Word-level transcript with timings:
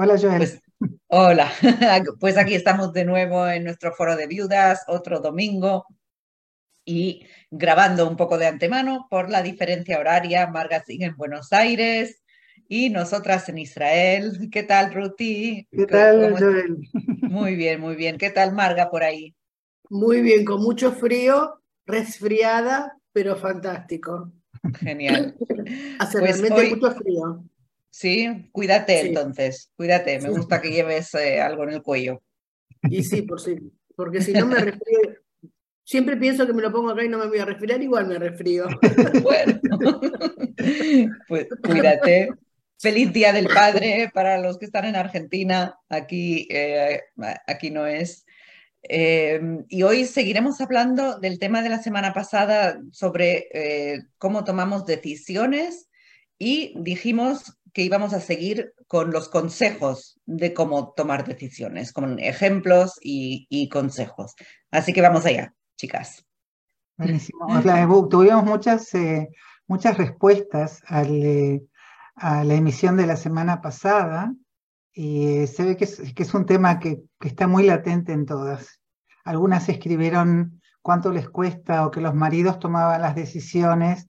Hola, 0.00 0.16
Joel. 0.16 0.36
Pues, 0.36 0.62
hola, 1.08 1.50
pues 2.20 2.36
aquí 2.36 2.54
estamos 2.54 2.92
de 2.92 3.04
nuevo 3.04 3.48
en 3.48 3.64
nuestro 3.64 3.92
foro 3.92 4.14
de 4.14 4.28
viudas, 4.28 4.84
otro 4.86 5.18
domingo, 5.18 5.86
y 6.84 7.26
grabando 7.50 8.08
un 8.08 8.16
poco 8.16 8.38
de 8.38 8.46
antemano 8.46 9.08
por 9.10 9.28
la 9.28 9.42
diferencia 9.42 9.98
horaria. 9.98 10.46
Marga 10.46 10.84
sigue 10.84 11.06
en 11.06 11.16
Buenos 11.16 11.52
Aires 11.52 12.22
y 12.68 12.90
nosotras 12.90 13.48
en 13.48 13.58
Israel. 13.58 14.48
¿Qué 14.52 14.62
tal, 14.62 14.94
Ruti? 14.94 15.66
¿Qué 15.68 15.86
tal, 15.86 16.32
Joel? 16.38 16.76
Muy 17.22 17.56
bien, 17.56 17.80
muy 17.80 17.96
bien. 17.96 18.18
¿Qué 18.18 18.30
tal, 18.30 18.52
Marga, 18.52 18.90
por 18.90 19.02
ahí? 19.02 19.34
Muy 19.90 20.22
bien, 20.22 20.44
con 20.44 20.62
mucho 20.62 20.92
frío, 20.92 21.60
resfriada, 21.86 22.96
pero 23.12 23.34
fantástico. 23.34 24.30
Genial. 24.78 25.34
Hace 25.98 26.20
pues 26.20 26.40
realmente 26.40 26.76
mucho 26.76 26.92
frío. 26.92 27.42
Sí, 27.98 28.48
cuídate 28.52 29.00
entonces, 29.00 29.72
cuídate. 29.74 30.20
Me 30.20 30.28
gusta 30.28 30.62
que 30.62 30.70
lleves 30.70 31.12
eh, 31.14 31.40
algo 31.40 31.64
en 31.64 31.70
el 31.70 31.82
cuello. 31.82 32.22
Y 32.82 33.02
sí, 33.02 33.22
por 33.22 33.40
sí, 33.40 33.58
porque 33.96 34.22
si 34.22 34.32
no 34.34 34.46
me 34.46 34.54
resfrío. 34.54 35.16
Siempre 35.82 36.16
pienso 36.16 36.46
que 36.46 36.52
me 36.52 36.62
lo 36.62 36.70
pongo 36.70 36.90
acá 36.90 37.02
y 37.02 37.08
no 37.08 37.18
me 37.18 37.26
voy 37.26 37.40
a 37.40 37.44
resfriar, 37.44 37.82
igual 37.82 38.06
me 38.06 38.20
resfrío. 38.20 38.68
bueno, 39.24 39.60
pues 41.26 41.48
cuídate. 41.60 42.28
Feliz 42.78 43.12
Día 43.12 43.32
del 43.32 43.48
Padre 43.48 44.12
para 44.14 44.38
los 44.38 44.58
que 44.58 44.66
están 44.66 44.84
en 44.84 44.94
Argentina. 44.94 45.74
Aquí, 45.88 46.46
eh, 46.50 47.00
aquí 47.48 47.72
no 47.72 47.84
es. 47.88 48.24
Eh, 48.88 49.40
y 49.68 49.82
hoy 49.82 50.04
seguiremos 50.04 50.60
hablando 50.60 51.18
del 51.18 51.40
tema 51.40 51.62
de 51.62 51.70
la 51.70 51.82
semana 51.82 52.12
pasada 52.12 52.80
sobre 52.92 54.06
cómo 54.18 54.44
tomamos 54.44 54.86
decisiones 54.86 55.88
y 56.38 56.72
dijimos 56.76 57.57
que 57.72 57.82
íbamos 57.82 58.12
a 58.12 58.20
seguir 58.20 58.74
con 58.86 59.10
los 59.10 59.28
consejos 59.28 60.20
de 60.26 60.54
cómo 60.54 60.92
tomar 60.94 61.26
decisiones, 61.26 61.92
con 61.92 62.18
ejemplos 62.18 62.98
y, 63.00 63.68
consejos. 63.68 64.34
Así 64.70 64.92
que 64.92 65.02
vamos 65.02 65.26
allá, 65.26 65.54
chicas. 65.76 66.24
Buenísimo. 66.96 67.46
Tuvimos 68.08 68.44
muchas, 68.44 68.92
eh, 68.94 69.28
muchas 69.66 69.98
respuestas 69.98 70.82
eh, 70.90 71.60
a 72.16 72.44
la 72.44 72.54
emisión 72.54 72.96
de 72.96 73.06
la 73.06 73.16
semana 73.16 73.60
pasada 73.60 74.34
y 74.92 75.26
eh, 75.26 75.46
se 75.46 75.64
ve 75.64 75.76
que 75.76 75.84
es, 75.84 76.34
un 76.34 76.44
tema 76.44 76.80
que, 76.80 77.02
que, 77.20 77.28
está 77.28 77.46
muy 77.46 77.64
latente 77.64 78.12
en 78.12 78.26
todas. 78.26 78.80
Algunas 79.24 79.68
escribieron 79.68 80.60
cuánto 80.82 81.12
les 81.12 81.28
cuesta 81.28 81.86
o 81.86 81.90
que 81.90 82.00
los 82.00 82.14
maridos 82.14 82.58
tomaban 82.58 83.02
las 83.02 83.14
decisiones 83.14 84.08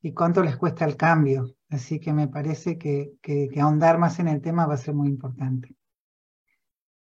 y 0.00 0.14
cuánto 0.14 0.42
les 0.42 0.56
cuesta 0.56 0.84
el 0.86 0.96
cambio. 0.96 1.54
Así 1.70 2.00
que 2.00 2.12
me 2.12 2.26
parece 2.26 2.76
que, 2.76 3.14
ahondar 3.60 3.98
más 3.98 4.18
en 4.18 4.26
el 4.26 4.42
tema 4.42 4.66
va 4.66 4.74
a 4.74 4.78
ser 4.78 4.92
muy 4.92 5.08
importante. 5.08 5.76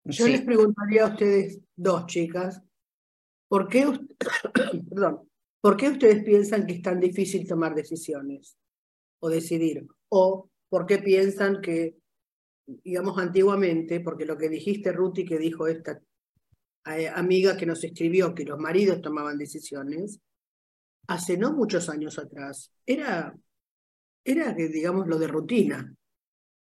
Yo 0.04 0.28
les 0.28 0.42
preguntaría 0.42 1.04
a 1.04 1.08
ustedes 1.08 1.60
dos 1.76 2.06
chicas, 2.06 2.62
¿por 3.48 3.68
qué, 3.68 3.86
perdón, 4.88 5.28
¿por 5.60 5.76
qué 5.76 5.88
ustedes 5.88 6.24
piensan 6.24 6.66
que 6.66 6.74
es 6.74 6.82
tan 6.82 7.00
difícil 7.00 7.46
tomar 7.46 7.74
decisiones 7.74 8.56
o 9.20 9.28
decidir? 9.28 9.84
¿O 10.08 10.48
por 10.68 10.86
qué 10.86 10.98
piensan 10.98 11.60
que, 11.60 11.96
digamos, 12.66 13.18
antiguamente, 13.18 14.00
porque 14.00 14.26
lo 14.26 14.38
que 14.38 14.48
dijiste, 14.48 14.92
Ruti, 14.92 15.24
que 15.24 15.38
dijo 15.38 15.66
esta 15.66 16.00
eh, 16.86 17.08
amiga 17.08 17.56
que 17.56 17.66
nos 17.66 17.82
escribió 17.82 18.32
que 18.32 18.44
los 18.44 18.58
maridos 18.58 19.02
tomaban 19.02 19.38
decisiones, 19.38 20.20
hace 21.08 21.36
no 21.36 21.52
muchos 21.52 21.88
años 21.88 22.18
atrás, 22.18 22.72
era 22.86 23.36
era, 24.24 24.52
digamos, 24.52 25.06
lo 25.06 25.18
de 25.18 25.28
rutina, 25.28 25.94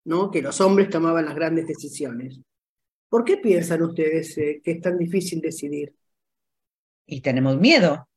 ¿no? 0.04 0.30
Que 0.30 0.42
los 0.42 0.60
hombres 0.60 0.90
tomaban 0.90 1.24
las 1.24 1.34
grandes 1.34 1.66
decisiones. 1.66 2.40
¿Por 3.08 3.24
qué 3.24 3.36
piensan 3.36 3.82
ustedes 3.82 4.36
eh, 4.38 4.60
que 4.64 4.72
es 4.72 4.80
tan 4.80 4.96
difícil 4.96 5.40
decidir? 5.40 5.94
Y 7.06 7.20
tenemos 7.20 7.58
miedo, 7.58 8.08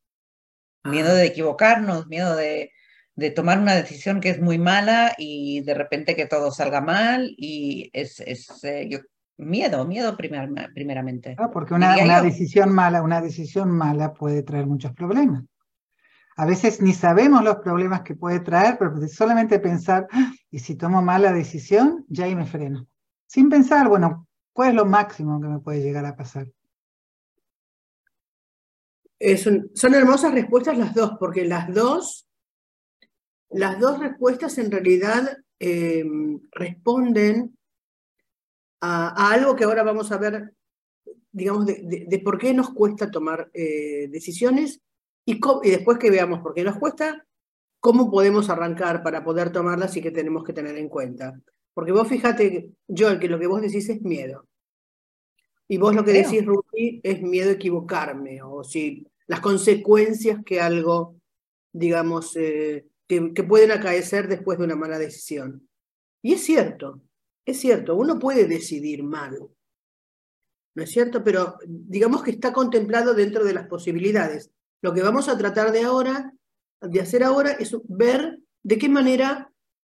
miedo 0.84 1.14
de 1.14 1.26
equivocarnos, 1.26 2.06
miedo 2.06 2.34
de, 2.34 2.72
de, 3.14 3.30
tomar 3.30 3.58
una 3.58 3.74
decisión 3.74 4.20
que 4.20 4.30
es 4.30 4.40
muy 4.40 4.58
mala 4.58 5.14
y 5.18 5.60
de 5.62 5.74
repente 5.74 6.16
que 6.16 6.26
todo 6.26 6.50
salga 6.50 6.80
mal 6.80 7.34
y 7.36 7.90
es, 7.92 8.20
es 8.20 8.64
eh, 8.64 8.86
yo, 8.88 9.00
miedo, 9.36 9.84
miedo 9.84 10.16
primeramente. 10.16 11.36
Ah, 11.38 11.50
porque 11.50 11.74
una, 11.74 12.02
una 12.02 12.22
decisión 12.22 12.72
mala, 12.72 13.02
una 13.02 13.20
decisión 13.20 13.70
mala 13.70 14.14
puede 14.14 14.42
traer 14.42 14.66
muchos 14.66 14.92
problemas. 14.92 15.44
A 16.38 16.44
veces 16.44 16.82
ni 16.82 16.92
sabemos 16.92 17.42
los 17.42 17.56
problemas 17.56 18.02
que 18.02 18.14
puede 18.14 18.40
traer, 18.40 18.76
pero 18.78 18.94
solamente 19.08 19.58
pensar, 19.58 20.06
ah, 20.12 20.32
y 20.50 20.58
si 20.58 20.76
tomo 20.76 21.00
mala 21.00 21.32
decisión, 21.32 22.04
ya 22.08 22.26
ahí 22.26 22.36
me 22.36 22.44
freno. 22.44 22.86
Sin 23.26 23.48
pensar, 23.48 23.88
bueno, 23.88 24.28
¿cuál 24.52 24.70
es 24.70 24.74
lo 24.74 24.84
máximo 24.84 25.40
que 25.40 25.48
me 25.48 25.60
puede 25.60 25.82
llegar 25.82 26.04
a 26.04 26.16
pasar? 26.16 26.52
son 29.74 29.94
hermosas 29.94 30.34
respuestas 30.34 30.76
las 30.76 30.94
dos, 30.94 31.12
porque 31.18 31.46
las 31.46 31.72
dos, 31.72 32.28
las 33.48 33.80
dos 33.80 33.98
respuestas 33.98 34.58
en 34.58 34.70
realidad 34.70 35.38
em, 35.58 36.38
responden 36.50 37.56
a, 38.82 39.32
algo 39.32 39.56
que 39.56 39.64
ahora 39.64 39.82
vamos 39.82 40.12
a 40.12 40.18
ver, 40.18 40.54
digamos, 41.32 41.64
de, 41.64 42.20
por 42.22 42.36
qué 42.36 42.52
nos 42.52 42.74
cuesta 42.74 43.10
tomar 43.10 43.50
eh, 43.54 44.08
decisiones 44.10 44.82
y, 45.26 45.40
después 45.70 45.98
que 45.98 46.10
veamos 46.10 46.40
por 46.40 46.54
qué 46.54 46.64
nos 46.64 46.78
cuesta, 46.78 47.26
cómo 47.80 48.10
podemos 48.10 48.48
arrancar 48.48 49.02
para 49.02 49.22
poder 49.22 49.52
tomarlas 49.52 49.96
y 49.96 50.00
qué 50.00 50.10
tenemos 50.10 50.44
que 50.44 50.52
tener 50.52 50.76
en 50.78 50.88
cuenta. 50.88 51.38
Porque 51.74 51.92
vos 51.92 52.08
fíjate, 52.08 52.70
Joel, 52.88 53.18
que 53.18 53.28
lo 53.28 53.38
que 53.38 53.48
vos 53.48 53.60
decís 53.60 53.88
es 53.88 54.00
miedo. 54.00 54.46
Y 55.68 55.78
vos 55.78 55.94
lo 55.94 56.04
que 56.04 56.12
decís, 56.12 56.46
Ruby, 56.46 57.00
es 57.02 57.20
miedo 57.22 57.50
a 57.50 57.54
equivocarme, 57.54 58.40
o 58.40 58.62
si 58.62 59.04
las 59.26 59.40
consecuencias 59.40 60.38
que 60.44 60.60
algo, 60.60 61.16
digamos, 61.72 62.36
eh, 62.36 62.86
que, 63.08 63.34
que, 63.34 63.42
pueden 63.42 63.72
acaecer 63.72 64.28
después 64.28 64.58
de 64.58 64.64
una 64.64 64.76
mala 64.76 64.96
decisión. 64.96 65.68
Y 66.22 66.34
es 66.34 66.44
cierto, 66.44 67.02
es 67.44 67.58
cierto, 67.58 67.96
uno 67.96 68.20
puede 68.20 68.46
decidir 68.46 69.02
mal, 69.02 69.38
¿no 70.76 70.82
es 70.82 70.90
cierto? 70.90 71.24
Pero 71.24 71.56
digamos 71.66 72.22
que 72.22 72.30
está 72.30 72.52
contemplado 72.52 73.12
dentro 73.12 73.44
de 73.44 73.54
las 73.54 73.66
posibilidades. 73.66 74.52
Lo 74.82 74.92
que 74.92 75.02
vamos 75.02 75.28
a 75.28 75.38
tratar 75.38 75.72
de 75.72 75.82
ahora, 75.82 76.32
de 76.80 77.00
hacer 77.00 77.22
ahora, 77.22 77.52
es 77.52 77.76
ver 77.84 78.40
de 78.62 78.78
qué 78.78 78.88
manera 78.88 79.50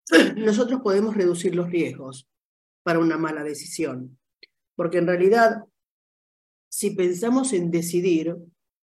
nosotros 0.35 0.81
podemos 0.81 1.15
reducir 1.15 1.55
los 1.55 1.69
riesgos 1.69 2.27
para 2.83 2.99
una 2.99 3.17
mala 3.17 3.43
decisión. 3.43 4.17
Porque 4.75 4.97
en 4.97 5.07
realidad, 5.07 5.63
si 6.69 6.91
pensamos 6.91 7.53
en 7.53 7.71
decidir, 7.71 8.35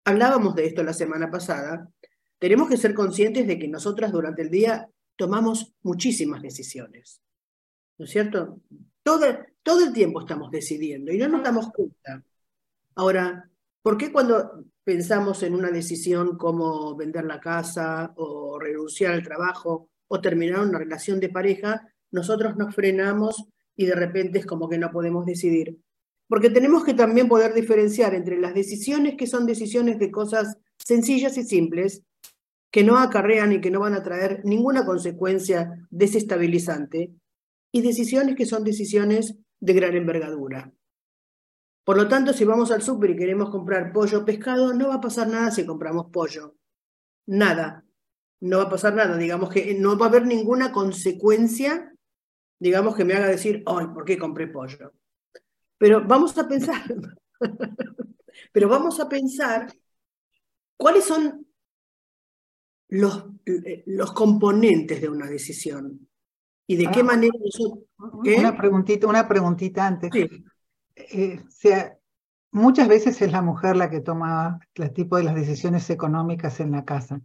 hablábamos 0.05 0.55
de 0.55 0.67
esto 0.67 0.83
la 0.83 0.93
semana 0.93 1.31
pasada, 1.31 1.91
tenemos 2.39 2.69
que 2.69 2.77
ser 2.77 2.95
conscientes 2.95 3.47
de 3.47 3.59
que 3.59 3.69
nosotras 3.69 4.13
durante 4.13 4.43
el 4.43 4.51
día 4.51 4.89
tomamos 5.17 5.73
muchísimas 5.83 6.43
decisiones. 6.43 7.21
¿No 7.99 8.05
es 8.05 8.11
cierto? 8.11 8.61
Todo, 9.03 9.27
todo 9.63 9.85
el 9.85 9.93
tiempo 9.93 10.21
estamos 10.21 10.51
decidiendo 10.51 11.13
y 11.13 11.19
no 11.19 11.29
nos 11.29 11.43
damos 11.43 11.71
cuenta. 11.71 12.25
Ahora, 12.95 13.49
¿por 13.83 13.97
qué 13.97 14.13
cuando 14.13 14.65
pensamos 14.85 15.43
en 15.43 15.55
una 15.55 15.71
decisión 15.71 16.37
como 16.37 16.97
vender 16.97 17.25
la 17.25 17.41
casa 17.41 18.13
o 18.17 18.59
renunciar 18.59 19.13
al 19.13 19.23
trabajo 19.23 19.89
o 20.09 20.21
terminar 20.21 20.61
una 20.61 20.79
relación 20.79 21.21
de 21.21 21.29
pareja, 21.29 21.89
nosotros 22.11 22.57
nos 22.57 22.75
frenamos 22.75 23.45
y 23.77 23.87
de 23.87 23.95
repente 23.95 24.39
es 24.39 24.47
como 24.47 24.69
que 24.69 24.79
no 24.79 24.91
podemos 24.91 25.25
decidir. 25.25 25.79
Porque 26.29 26.51
tenemos 26.51 26.85
que 26.85 26.95
también 26.95 27.29
poder 27.29 27.55
diferenciar 27.55 28.15
entre 28.15 28.39
las 28.39 28.55
decisiones 28.55 29.15
que 29.17 29.27
son 29.27 29.47
decisiones 29.47 29.99
de 29.99 30.11
cosas 30.11 30.59
sencillas 30.79 31.37
y 31.39 31.45
simples, 31.45 32.03
que 32.71 32.85
no 32.85 32.97
acarrean 32.97 33.53
y 33.53 33.61
que 33.61 33.71
no 33.71 33.81
van 33.81 33.95
a 33.95 34.03
traer 34.03 34.41
ninguna 34.45 34.85
consecuencia 34.85 35.71
desestabilizante, 35.91 37.13
y 37.73 37.83
decisiones 37.83 38.37
que 38.37 38.47
son 38.47 38.65
decisiones 38.65 39.37
de 39.61 39.73
gran 39.73 39.95
envergadura. 39.95 40.73
Por 41.85 41.97
lo 41.97 42.09
tanto, 42.09 42.33
si 42.33 42.45
vamos 42.45 42.71
al 42.71 42.83
súper 42.83 43.11
y 43.11 43.17
queremos 43.17 43.51
comprar 43.51 43.93
pollo 43.93 44.21
o 44.21 44.25
pescado, 44.25 44.73
no 44.73 44.89
va 44.89 44.95
a 44.95 45.01
pasar 45.01 45.29
nada 45.29 45.51
si 45.51 45.67
compramos 45.67 46.07
pollo. 46.13 46.57
Nada. 47.27 47.85
No 48.41 48.59
va 48.59 48.65
a 48.65 48.71
pasar 48.71 48.95
nada. 48.95 49.17
Digamos 49.17 49.51
que 49.51 49.75
no 49.75 49.99
va 49.99 50.07
a 50.07 50.09
haber 50.09 50.27
ninguna 50.27 50.71
consecuencia, 50.71 51.93
digamos, 52.59 52.95
que 52.95 53.05
me 53.05 53.15
haga 53.15 53.27
decir, 53.27 53.63
ay, 53.67 53.87
¿por 53.93 54.05
qué 54.05 54.17
compré 54.17 54.47
pollo? 54.47 54.93
Pero 55.79 56.05
vamos 56.07 56.37
a 56.39 56.47
pensar, 56.47 56.83
pero 58.53 58.69
vamos 58.69 59.01
a 59.01 59.09
pensar 59.09 59.73
cuáles 60.77 61.05
son 61.05 61.47
los, 62.89 63.27
los 63.87 64.13
componentes 64.13 65.01
de 65.01 65.09
una 65.09 65.27
decisión 65.27 66.09
y 66.67 66.77
de 66.77 66.91
qué 66.91 67.03
manera 67.03 67.35
Una 67.99 68.57
preguntita, 68.57 69.07
una 69.07 69.27
preguntita 69.27 69.87
antes. 69.87 70.11
Sí. 70.13 70.45
Eh, 70.97 71.41
sea, 71.49 71.97
muchas 72.51 72.89
veces 72.89 73.21
es 73.23 73.33
la 73.33 73.43
mujer 73.43 73.77
la 73.77 73.91
que 73.91 74.01
toma 74.01 74.61
el 74.75 74.93
tipo 74.93 75.17
de 75.17 75.25
las 75.25 75.35
decisiones 75.35 75.89
económicas 75.91 76.61
en 76.61 76.73
la 76.73 76.85
casa, 76.85 77.21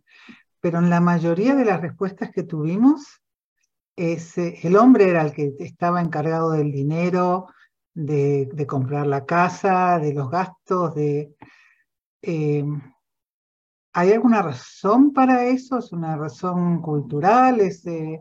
pero 0.60 0.80
en 0.80 0.90
la 0.90 1.02
mayoría 1.02 1.56
de 1.56 1.66
las 1.66 1.82
respuestas 1.82 2.32
que 2.32 2.44
tuvimos 2.44 3.22
el 3.98 4.76
hombre 4.76 5.10
era 5.10 5.24
el 5.24 5.34
que 5.34 5.56
estaba 5.60 6.02
encargado 6.02 6.52
del 6.52 6.72
dinero, 6.72 7.48
de, 7.94 8.66
comprar 8.68 9.08
la 9.08 9.26
casa, 9.26 10.00
de 10.00 10.14
los 10.14 10.30
gastos, 10.30 10.94
de... 10.96 11.36
Eh, 12.22 12.64
¿Hay 13.94 14.14
alguna 14.14 14.44
razón 14.44 15.12
para 15.12 15.46
eso? 15.46 15.80
¿Es 15.80 15.92
una 15.92 16.16
razón 16.16 16.84
cultural? 16.84 17.60
¿Es, 17.60 17.84
o 17.88 18.20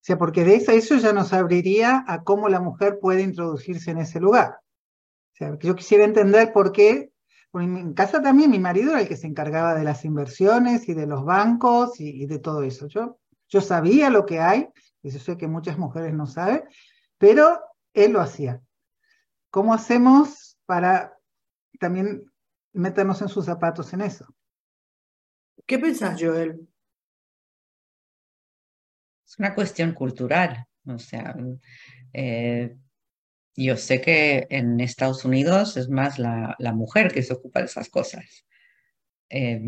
sea, 0.00 0.16
porque 0.16 0.44
de 0.44 0.54
eso, 0.54 0.72
eso 0.72 0.96
ya 0.96 1.12
nos 1.12 1.34
abriría 1.34 2.02
a 2.08 2.22
cómo 2.22 2.48
la 2.48 2.60
mujer 2.60 2.98
puede 2.98 3.20
introducirse 3.20 3.90
en 3.90 3.98
ese 3.98 4.20
lugar. 4.20 4.60
Sea, 5.38 5.56
yo 5.60 5.76
quisiera 5.76 6.04
entender 6.04 6.52
por 6.52 6.72
qué, 6.72 7.12
porque 7.50 7.66
en 7.66 7.94
casa 7.94 8.20
también 8.20 8.50
mi 8.50 8.58
marido 8.58 8.90
era 8.90 9.00
el 9.00 9.08
que 9.08 9.16
se 9.16 9.28
encargaba 9.28 9.74
de 9.74 9.84
las 9.84 10.04
inversiones 10.04 10.88
y 10.88 10.94
de 10.94 11.06
los 11.06 11.24
bancos 11.24 12.00
y, 12.00 12.22
y 12.22 12.26
de 12.26 12.40
todo 12.40 12.62
eso. 12.62 12.88
Yo, 12.88 13.18
yo 13.48 13.60
sabía 13.60 14.10
lo 14.10 14.26
que 14.26 14.40
hay, 14.40 14.68
eso 15.02 15.18
sé 15.18 15.38
que 15.38 15.46
muchas 15.46 15.78
mujeres 15.78 16.12
no 16.12 16.26
saben, 16.26 16.64
pero 17.18 17.60
él 17.94 18.12
lo 18.12 18.20
hacía. 18.20 18.60
¿Cómo 19.50 19.72
hacemos 19.72 20.58
para 20.66 21.16
también 21.78 22.30
meternos 22.72 23.22
en 23.22 23.28
sus 23.28 23.46
zapatos 23.46 23.92
en 23.92 24.02
eso? 24.02 24.26
¿Qué 25.66 25.78
pensás, 25.78 26.20
Joel? 26.20 26.68
Es 29.26 29.38
una 29.38 29.54
cuestión 29.54 29.92
cultural. 29.92 30.66
O 30.86 30.98
sea, 30.98 31.36
eh, 32.12 32.76
yo 33.64 33.76
sé 33.76 34.00
que 34.00 34.46
en 34.50 34.80
Estados 34.80 35.24
Unidos 35.24 35.76
es 35.76 35.88
más 35.88 36.18
la, 36.18 36.56
mujer 36.74 37.12
que 37.12 37.22
se 37.22 37.32
ocupa 37.32 37.60
de 37.60 37.66
esas 37.66 37.88
cosas. 37.88 38.46
Eh, 39.30 39.60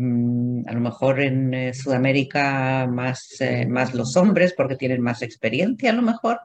a 0.67 0.73
lo 0.73 0.79
mejor 0.79 1.21
en 1.21 1.53
eh, 1.53 1.73
Sudamérica 1.73 2.87
más, 2.87 3.37
más 3.67 3.93
los 3.93 4.15
hombres 4.17 4.53
porque 4.55 4.75
tienen 4.75 5.01
más 5.01 5.21
experiencia 5.21 5.91
a 5.91 5.93
lo 5.93 6.01
mejor. 6.01 6.39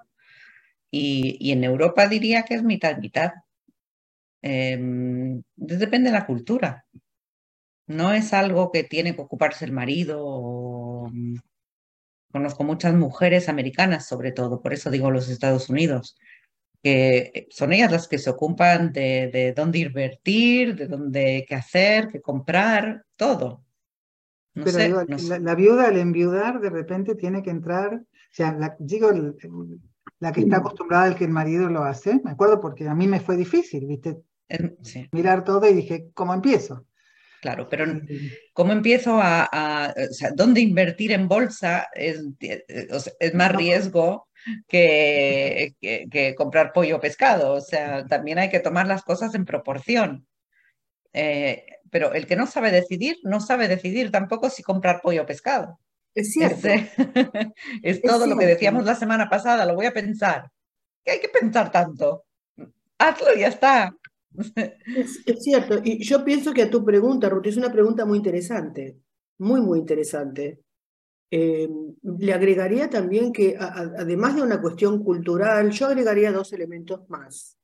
Y, 0.91 1.53
en 1.53 1.65
Europa 1.65 2.09
diría 2.09 2.45
que 2.45 2.55
es 2.55 2.63
mitad, 2.63 2.99
mitad. 2.99 3.33
depende 4.43 6.11
de 6.11 6.17
la 6.17 6.27
cultura. 6.27 6.87
No 7.87 8.13
es 8.13 8.33
algo 8.33 8.73
que 8.73 8.83
tiene 8.83 9.15
que 9.15 9.23
ocuparse 9.23 9.65
el 9.65 9.73
marido. 9.73 11.11
Conozco 12.33 12.65
muchas 12.65 12.95
mujeres 12.95 13.49
americanas, 13.49 14.07
sobre 14.07 14.33
todo, 14.33 14.61
por 14.61 14.73
eso 14.73 14.91
digo 14.91 15.11
los 15.11 15.29
Estados 15.29 15.71
Unidos, 15.71 16.19
que 16.87 17.49
son 17.51 17.73
ellas 17.73 17.91
las 17.91 18.07
que 18.07 18.17
se 18.17 18.31
ocupan 18.31 18.93
de, 18.93 19.53
dónde 19.57 19.81
invertir, 19.81 20.77
de 20.77 20.87
dónde 20.87 21.45
qué 21.49 21.57
hacer, 21.57 22.07
qué 22.07 22.21
comprar, 22.21 23.05
todo. 23.17 23.65
Pero 24.55 25.05
la, 25.41 25.55
viuda 25.57 25.89
al 25.89 25.99
enviudar 25.99 26.61
de 26.61 26.71
repente 26.71 27.17
tiene 27.17 27.43
que 27.43 27.51
entrar, 27.51 27.95
o 27.95 28.05
sea, 28.31 28.53
la, 28.53 28.77
digo, 28.79 29.11
la 30.21 30.31
que 30.31 30.43
está 30.43 30.59
acostumbrada 30.59 31.07
al 31.07 31.17
que 31.17 31.25
el 31.25 31.33
marido 31.33 31.69
lo 31.69 31.83
hace, 31.83 32.21
me 32.23 32.31
acuerdo 32.31 32.61
porque 32.61 32.87
a 32.87 32.95
mí 32.95 33.09
me 33.09 33.19
fue 33.19 33.37
difícil, 33.37 33.85
¿viste? 33.89 34.19
Mirar 35.11 35.43
todo 35.43 35.69
y 35.69 35.75
dije, 35.75 36.11
¿cómo 36.15 36.35
empiezo? 36.35 36.87
Claro, 37.43 37.69
pero 37.69 38.01
¿cómo 38.53 38.71
empiezo 38.71 39.19
a, 39.21 39.93
o 40.09 40.15
sea, 40.15 40.31
dónde 40.31 40.61
invertir 40.61 41.11
en 41.11 41.27
bolsa 41.27 41.89
es, 41.95 42.23
es 42.39 43.35
más 43.35 43.57
riesgo 43.57 44.29
que, 44.69 45.75
que, 45.81 46.35
comprar 46.37 46.73
pollo 46.73 46.97
o 46.97 47.01
pescado? 47.01 47.55
O 47.55 47.61
sea, 47.61 48.07
también 48.07 48.39
hay 48.39 48.51
que 48.51 48.61
tomar 48.61 48.87
las 48.87 49.03
cosas 49.03 49.35
en 49.35 49.45
proporción. 49.45 50.27
Eh, 51.13 51.65
pero 51.91 52.13
el 52.13 52.27
que 52.27 52.37
no 52.37 52.47
sabe 52.47 52.71
decidir, 52.71 53.17
no 53.23 53.41
sabe 53.41 53.69
decidir 53.69 54.11
tampoco 54.11 54.51
si 54.51 54.63
comprar 54.63 55.01
pollo 55.03 55.23
o 55.23 55.27
pescado. 55.27 55.79
Es 56.15 56.33
cierto. 56.33 56.69
Es, 57.83 58.03
todo 58.03 58.27
lo 58.27 58.37
que 58.37 58.47
decíamos 58.47 58.85
la 58.85 58.95
semana 58.95 59.29
pasada, 59.29 59.67
lo 59.67 59.75
voy 59.75 59.87
a 59.87 59.93
pensar. 59.93 60.51
¿Qué 61.05 61.13
hay 61.13 61.21
que 61.21 61.29
pensar 61.29 61.71
tanto? 61.71 62.25
Hazlo 62.99 63.37
y 63.37 63.41
ya 63.41 63.49
está. 63.49 63.95
Es, 65.27 65.43
cierto, 65.43 65.81
y 65.83 66.05
yo 66.05 66.25
pienso 66.25 66.53
que 66.53 66.63
a 66.63 66.71
tu 66.71 66.85
pregunta, 66.85 67.29
Ruth, 67.29 67.47
es 67.47 67.57
una 67.57 67.73
pregunta 67.73 68.05
muy 68.05 68.19
interesante, 68.19 68.99
muy, 69.39 69.61
muy 69.61 69.79
interesante. 69.79 70.61
Eh, 71.31 71.69
le 72.03 72.33
agregaría 72.33 72.89
también 72.89 73.33
que, 73.33 73.57
además 73.59 74.37
de 74.37 74.43
una 74.43 74.61
cuestión 74.61 75.03
cultural, 75.03 75.71
yo 75.71 75.87
agregaría 75.87 76.33
dos 76.33 76.53
elementos 76.53 77.09
más. 77.09 77.59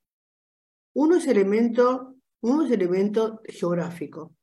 Uno 0.94 1.16
es 1.16 1.26
elemento, 1.26 2.16
uno 2.40 2.66
es 2.66 2.72
elemento 2.72 3.40
geográfico, 3.44 4.34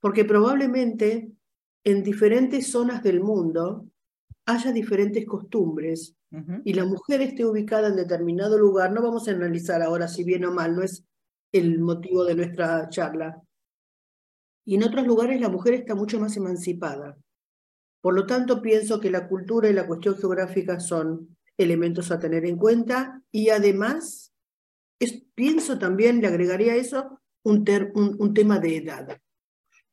porque 0.00 0.24
probablemente 0.24 1.32
en 1.84 2.02
diferentes 2.02 2.70
zonas 2.70 3.02
del 3.02 3.20
mundo 3.20 3.86
haya 4.46 4.72
diferentes 4.72 5.24
costumbres 5.26 6.16
y 6.64 6.74
la 6.74 6.84
mujer 6.84 7.22
esté 7.22 7.44
ubicada 7.44 7.88
en 7.88 7.96
determinado 7.96 8.56
lugar. 8.56 8.92
No 8.92 9.02
vamos 9.02 9.26
a 9.26 9.32
analizar 9.32 9.82
ahora 9.82 10.06
si 10.06 10.22
bien 10.22 10.44
o 10.44 10.52
mal, 10.52 10.76
no 10.76 10.82
es 10.82 11.04
el 11.52 11.80
motivo 11.80 12.24
de 12.24 12.36
nuestra 12.36 12.88
charla. 12.88 13.42
Y 14.64 14.76
en 14.76 14.84
otros 14.84 15.06
lugares 15.06 15.40
la 15.40 15.48
mujer 15.48 15.74
está 15.74 15.94
mucho 15.94 16.20
más 16.20 16.36
emancipada. 16.36 17.16
Por 18.00 18.14
lo 18.14 18.26
tanto, 18.26 18.62
pienso 18.62 19.00
que 19.00 19.10
la 19.10 19.28
cultura 19.28 19.68
y 19.68 19.72
la 19.72 19.86
cuestión 19.86 20.16
geográfica 20.16 20.80
son 20.80 21.36
elementos 21.56 22.10
a 22.10 22.18
tener 22.18 22.46
en 22.46 22.56
cuenta 22.56 23.22
y 23.30 23.50
además 23.50 24.30
pienso 25.34 25.78
también, 25.78 26.20
le 26.20 26.28
agregaría 26.28 26.74
eso, 26.74 27.20
un, 27.42 27.64
un, 28.18 28.34
tema 28.34 28.58
de 28.58 28.76
edad. 28.76 29.18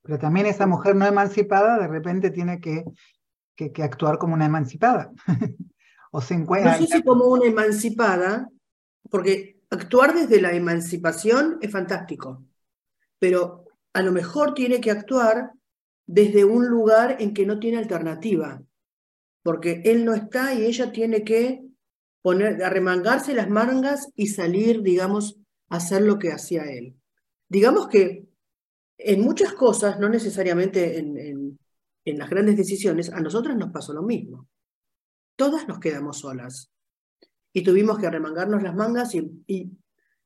Pero 0.01 0.19
también 0.19 0.45
esa 0.45 0.68
mujer 0.68 0.95
no 0.95 1.06
emancipada 1.06 1.80
de 1.80 1.88
repente 1.88 2.31
tiene 2.31 2.59
que, 2.59 2.83
que, 3.56 3.83
actuar 3.83 4.18
como 4.18 4.33
una 4.33 4.45
emancipada. 4.45 5.12
o 6.12 6.21
se 6.21 6.33
encuentra... 6.33 6.74
No 6.77 6.86
sé 6.86 6.98
si 6.98 7.04
como 7.04 7.25
una 7.25 7.45
emancipada, 7.45 8.50
porque 9.09 9.62
actuar 9.69 10.13
desde 10.13 10.42
la 10.42 10.51
emancipación 10.54 11.57
es 11.62 11.71
fantástico, 11.71 12.44
pero 13.19 13.65
a 13.94 14.01
lo 14.01 14.12
mejor 14.12 14.54
tiene 14.54 14.81
que 14.81 14.92
actuar 14.92 15.51
desde 16.07 16.45
un 16.45 16.68
lugar 16.68 17.18
en 17.19 17.33
que 17.33 17.45
no 17.45 17.59
tiene 17.59 17.77
alternativa, 17.77 18.63
porque 19.44 19.81
él 19.86 20.06
no 20.06 20.13
está 20.13 20.54
y 20.54 20.65
ella 20.65 20.92
tiene 20.92 21.24
que 21.24 21.63
poner, 22.21 22.63
arremangarse 22.63 23.33
las 23.33 23.50
mangas 23.50 24.09
y 24.15 24.27
salir, 24.27 24.81
digamos, 24.81 25.39
a 25.69 25.77
hacer 25.77 26.01
lo 26.01 26.18
que 26.18 26.31
hacía 26.31 26.63
él. 26.63 26.95
Digamos 27.50 27.88
que 27.88 28.27
en 28.98 29.21
muchas 29.21 29.54
cosas, 29.54 30.00
no 30.00 30.09
necesariamente 30.09 30.98
en, 30.98 31.59
en, 32.04 32.18
las 32.18 32.30
grandes 32.30 32.57
decisiones, 32.57 33.12
a 33.12 33.19
nosotras 33.19 33.56
nos 33.56 33.71
pasó 33.71 33.94
lo 33.94 34.01
mismo. 34.01 34.48
Todas 35.36 35.68
nos 35.68 35.80
quedamos 35.80 36.19
solas 36.19 36.71
y 37.54 37.63
tuvimos 37.63 38.00
que 38.00 38.07
arremangarnos 38.07 38.63
las 38.63 38.75
mangas 38.75 39.13
y, 39.13 39.71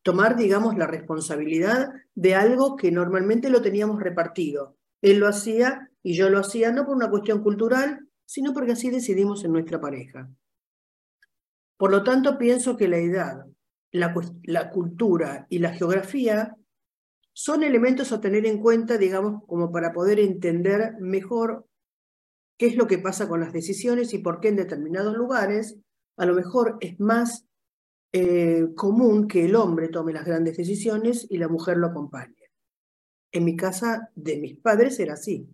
tomar, 0.04 0.35
digamos, 0.35 0.78
la 0.78 0.88
responsabilidad 0.88 1.90
de 2.16 2.33
algo 2.33 2.76
que 2.76 2.92
normalmente 2.92 3.50
lo 3.50 3.61
teníamos 3.61 4.02
repartido. 4.02 4.78
Él 5.02 5.20
lo 5.20 5.28
hacía 5.28 5.90
y 6.04 6.16
yo 6.16 6.30
lo 6.30 6.40
hacía, 6.40 6.72
no 6.72 6.86
por 6.86 6.96
una 6.96 7.10
cuestión 7.10 7.42
cultural, 7.42 8.08
sino 8.26 8.54
porque 8.54 8.74
así 8.74 8.90
decidimos 8.90 9.44
en 9.44 9.52
nuestra 9.52 9.80
pareja. 9.80 10.30
Por 11.78 11.92
lo 11.92 12.04
tanto, 12.04 12.38
pienso 12.38 12.78
que 12.78 12.88
la 12.88 12.98
edad, 12.98 13.46
la, 13.92 14.70
cultura 14.72 15.48
y 15.50 15.60
la 15.60 15.74
geografía 15.74 16.56
son 17.34 17.64
elementos 17.64 18.12
a 18.12 18.22
tener 18.22 18.46
en 18.46 18.62
cuenta, 18.62 18.98
digamos, 18.98 19.44
como 19.48 19.72
para 19.72 19.92
poder 19.92 20.20
entender 20.20 20.94
mejor 21.00 21.66
qué 22.58 22.68
es 22.68 22.76
lo 22.76 22.88
que 22.88 23.00
pasa 23.00 23.28
con 23.28 23.40
las 23.40 23.52
decisiones 23.52 24.14
y 24.14 24.20
por 24.20 24.40
qué 24.40 24.50
en 24.50 24.58
determinados 24.58 25.16
lugares 25.16 25.78
a 26.18 26.26
lo 26.26 26.36
mejor 26.36 26.78
es 26.81 27.00
más 27.00 27.48
eh, 28.14 28.68
común 28.76 29.28
que 29.28 29.46
el 29.46 29.56
hombre 29.56 29.88
tome 29.88 30.14
las 30.14 30.26
grandes 30.26 30.58
decisiones 30.58 31.26
y 31.30 31.38
la 31.38 31.48
mujer 31.48 31.78
lo 31.78 31.88
acompañe. 31.88 32.41
En 33.31 33.45
mi 33.45 33.56
casa 33.56 34.09
de 34.16 34.38
mis 34.38 34.57
padres 34.57 35.00
era 35.00 35.14
así. 35.14 35.47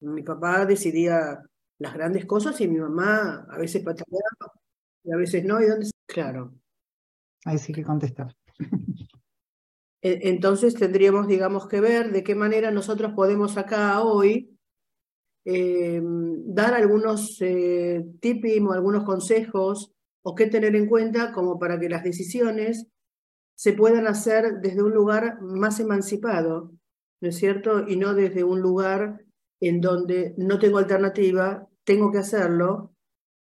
Mi 0.00 0.22
papá 0.22 0.64
decidía 0.66 1.42
las 1.78 1.94
grandes 1.94 2.26
cosas 2.26 2.60
y 2.60 2.68
mi 2.68 2.78
mamá 2.78 3.46
a 3.50 3.58
veces 3.58 3.82
pataleaba 3.82 4.52
y 5.04 5.12
a 5.12 5.16
veces 5.16 5.44
no. 5.44 5.60
¿Y 5.60 5.66
dónde? 5.66 5.90
Claro. 6.06 6.54
Ahí 7.44 7.58
sí 7.58 7.72
que 7.72 7.82
contestar. 7.82 8.34
Entonces 10.02 10.74
tendríamos, 10.74 11.28
digamos, 11.28 11.68
que 11.68 11.80
ver 11.80 12.10
de 12.10 12.24
qué 12.24 12.34
manera 12.34 12.72
nosotros 12.72 13.12
podemos 13.14 13.56
acá 13.56 14.02
hoy 14.02 14.58
eh, 15.44 16.00
dar 16.02 16.74
algunos 16.74 17.36
eh, 17.40 18.04
tips 18.20 18.60
o 18.62 18.72
algunos 18.72 19.04
consejos 19.04 19.92
o 20.22 20.34
qué 20.34 20.46
tener 20.46 20.74
en 20.74 20.88
cuenta 20.88 21.32
como 21.32 21.58
para 21.58 21.78
que 21.78 21.88
las 21.88 22.02
decisiones 22.02 22.86
se 23.54 23.72
puedan 23.72 24.06
hacer 24.06 24.60
desde 24.60 24.82
un 24.82 24.92
lugar 24.92 25.40
más 25.40 25.80
emancipado, 25.80 26.72
¿no 27.20 27.28
es 27.28 27.36
cierto? 27.36 27.86
Y 27.86 27.96
no 27.96 28.14
desde 28.14 28.44
un 28.44 28.60
lugar 28.60 29.24
en 29.60 29.80
donde 29.80 30.34
no 30.38 30.58
tengo 30.58 30.78
alternativa, 30.78 31.68
tengo 31.84 32.10
que 32.10 32.18
hacerlo 32.18 32.92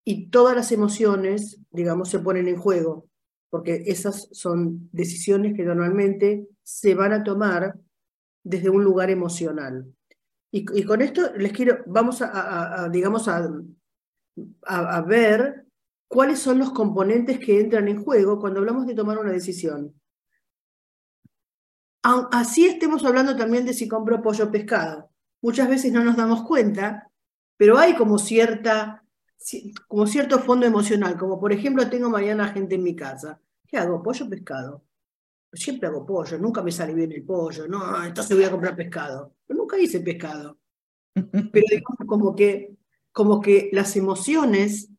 y 0.05 0.29
todas 0.29 0.55
las 0.55 0.71
emociones, 0.71 1.59
digamos, 1.71 2.09
se 2.09 2.19
ponen 2.19 2.47
en 2.47 2.57
juego, 2.57 3.07
porque 3.49 3.83
esas 3.87 4.29
son 4.31 4.87
decisiones 4.91 5.55
que 5.55 5.63
normalmente 5.63 6.47
se 6.63 6.93
van 6.93 7.11
a 7.11 7.23
tomar 7.23 7.75
desde 8.43 8.69
un 8.69 8.83
lugar 8.83 9.09
emocional. 9.09 9.91
Y, 10.51 10.83
con 10.85 11.01
esto 11.01 11.33
les 11.35 11.51
quiero, 11.51 11.79
vamos 11.85 12.21
a, 12.21 12.87
digamos, 12.89 13.27
a, 13.27 13.49
a, 14.63 15.01
ver 15.01 15.64
cuáles 16.15 16.39
son 16.39 16.59
los 16.59 16.71
componentes 16.71 17.39
que 17.39 17.59
entran 17.59 17.89
en 17.89 18.01
juego 18.01 18.39
cuando 18.39 18.61
hablamos 18.61 18.87
de 18.87 18.95
tomar 18.95 19.17
una 19.17 19.33
decisión. 19.33 19.93
Así 22.31 22.65
estemos 22.67 23.03
hablando 23.03 23.35
también 23.35 23.65
de 23.65 23.73
si 23.73 23.89
compro 23.89 24.21
pollo 24.21 24.45
o 24.45 24.51
pescado. 24.51 25.09
Muchas 25.41 25.67
veces 25.67 25.91
no 25.91 26.05
nos 26.05 26.15
damos 26.15 26.43
cuenta, 26.43 27.11
pero 27.57 27.77
hay 27.77 27.95
como, 27.95 28.17
cierta, 28.17 29.03
como 29.89 30.07
cierto 30.07 30.39
fondo 30.39 30.65
emocional, 30.65 31.17
como 31.17 31.37
por 31.37 31.51
ejemplo 31.51 31.89
tengo 31.89 32.09
mañana 32.09 32.47
gente 32.47 32.75
en 32.75 32.83
mi 32.83 32.95
casa. 32.95 33.41
¿Qué 33.67 33.77
hago? 33.77 34.01
¿Pollo 34.01 34.25
o 34.25 34.29
pescado? 34.29 34.85
Siempre 35.51 35.89
hago 35.89 36.05
pollo, 36.05 36.37
nunca 36.37 36.63
me 36.63 36.71
sale 36.71 36.93
bien 36.93 37.11
el 37.11 37.25
pollo, 37.25 37.67
no, 37.67 38.05
entonces 38.05 38.37
voy 38.37 38.45
a 38.45 38.51
comprar 38.51 38.73
pescado. 38.73 39.35
Pero 39.45 39.59
nunca 39.59 39.77
hice 39.77 39.99
pescado. 39.99 40.59
Pero 41.13 41.65
digamos 41.69 41.99
como 42.07 42.33
que, 42.33 42.77
como 43.11 43.41
que 43.41 43.69
las 43.73 43.97
emociones 43.97 44.94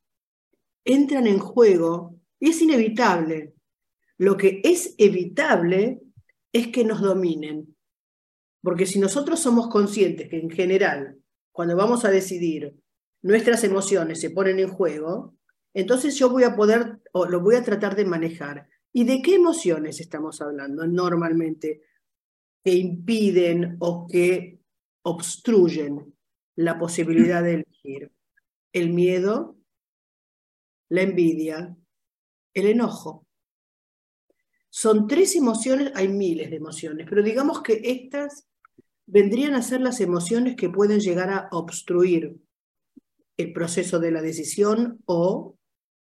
entran 0.87 1.27
en 1.27 1.39
juego 1.39 2.19
y 2.41 2.51
es 2.51 2.63
inevitable. 2.63 3.53
Lo 4.17 4.37
que 4.37 4.63
es 4.65 4.95
evitable 4.97 6.01
es 6.53 6.69
que 6.69 6.85
nos 6.85 7.03
dominen. 7.03 7.77
Porque 8.63 8.87
si 8.87 8.99
nosotros 8.99 9.41
somos 9.41 9.69
conscientes 9.69 10.29
que 10.29 10.39
en 10.39 10.51
general, 10.51 11.19
cuando 11.53 11.77
vamos 11.77 12.05
a 12.05 12.11
decidir, 12.11 12.75
nuestras 13.23 13.63
emociones 13.65 14.21
se 14.21 14.31
ponen 14.31 14.59
en 14.59 14.69
juego, 14.69 15.37
entonces 15.75 16.17
yo 16.17 16.31
voy 16.31 16.45
a 16.45 16.57
poder, 16.57 17.01
o 17.13 17.27
lo 17.27 17.41
voy 17.41 17.57
a 17.57 17.63
tratar 17.63 17.97
de 17.97 18.07
manejar. 18.07 18.69
¿Y 18.93 19.05
de 19.05 19.21
qué 19.21 19.35
emociones 19.35 20.01
estamos 20.01 20.41
hablando 20.41 20.87
normalmente 20.87 21.83
que 22.65 22.73
impiden 22.73 23.77
o 23.81 24.07
que 24.07 24.61
obstruyen 25.03 26.15
la 26.55 26.79
posibilidad 26.79 27.43
de 27.43 27.55
elegir? 27.55 28.13
El 28.73 28.91
miedo, 28.91 29.56
la 30.89 31.03
envidia, 31.03 31.77
el 32.55 32.67
enojo. 32.67 33.27
Son 34.71 35.07
tres 35.07 35.37
emociones, 35.37 35.93
hay 35.95 36.09
miles 36.09 36.51
de 36.51 36.57
emociones, 36.57 37.07
pero 37.09 37.23
digamos 37.23 37.63
que 37.63 37.81
estas 37.83 38.47
vendrían 39.07 39.55
a 39.55 39.63
ser 39.63 39.81
las 39.81 40.01
emociones 40.01 40.57
que 40.57 40.69
pueden 40.69 41.01
llegar 41.01 41.31
a 41.31 41.49
obstruir 41.53 42.37
el 43.37 43.53
proceso 43.53 43.99
de 43.99 44.11
la 44.11 44.23
decisión 44.23 45.01
o, 45.07 45.57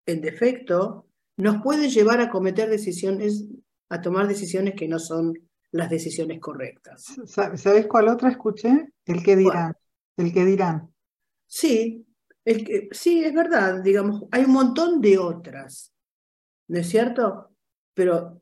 en 0.05 0.21
defecto, 0.21 1.07
nos 1.37 1.61
pueden 1.61 1.89
llevar 1.89 2.19
a 2.19 2.29
cometer 2.29 2.69
decisiones, 2.69 3.45
a 3.89 4.01
tomar 4.01 4.27
decisiones 4.27 4.75
que 4.75 4.87
no 4.87 4.99
son 4.99 5.33
las 5.71 5.89
decisiones 5.89 6.39
correctas. 6.39 7.05
¿Sabes 7.25 7.87
cuál 7.87 8.09
otra 8.09 8.29
escuché? 8.29 8.89
El 9.05 9.23
que 9.23 9.35
dirán. 9.35 9.73
El 10.17 10.33
que 10.33 10.43
dirán. 10.43 10.93
Sí, 11.45 12.05
el 12.45 12.63
que, 12.63 12.89
sí, 12.91 13.23
es 13.23 13.33
verdad, 13.33 13.81
digamos, 13.83 14.23
hay 14.31 14.45
un 14.45 14.53
montón 14.53 15.01
de 15.01 15.17
otras, 15.17 15.93
¿no 16.67 16.79
es 16.79 16.89
cierto? 16.89 17.51
Pero 17.93 18.41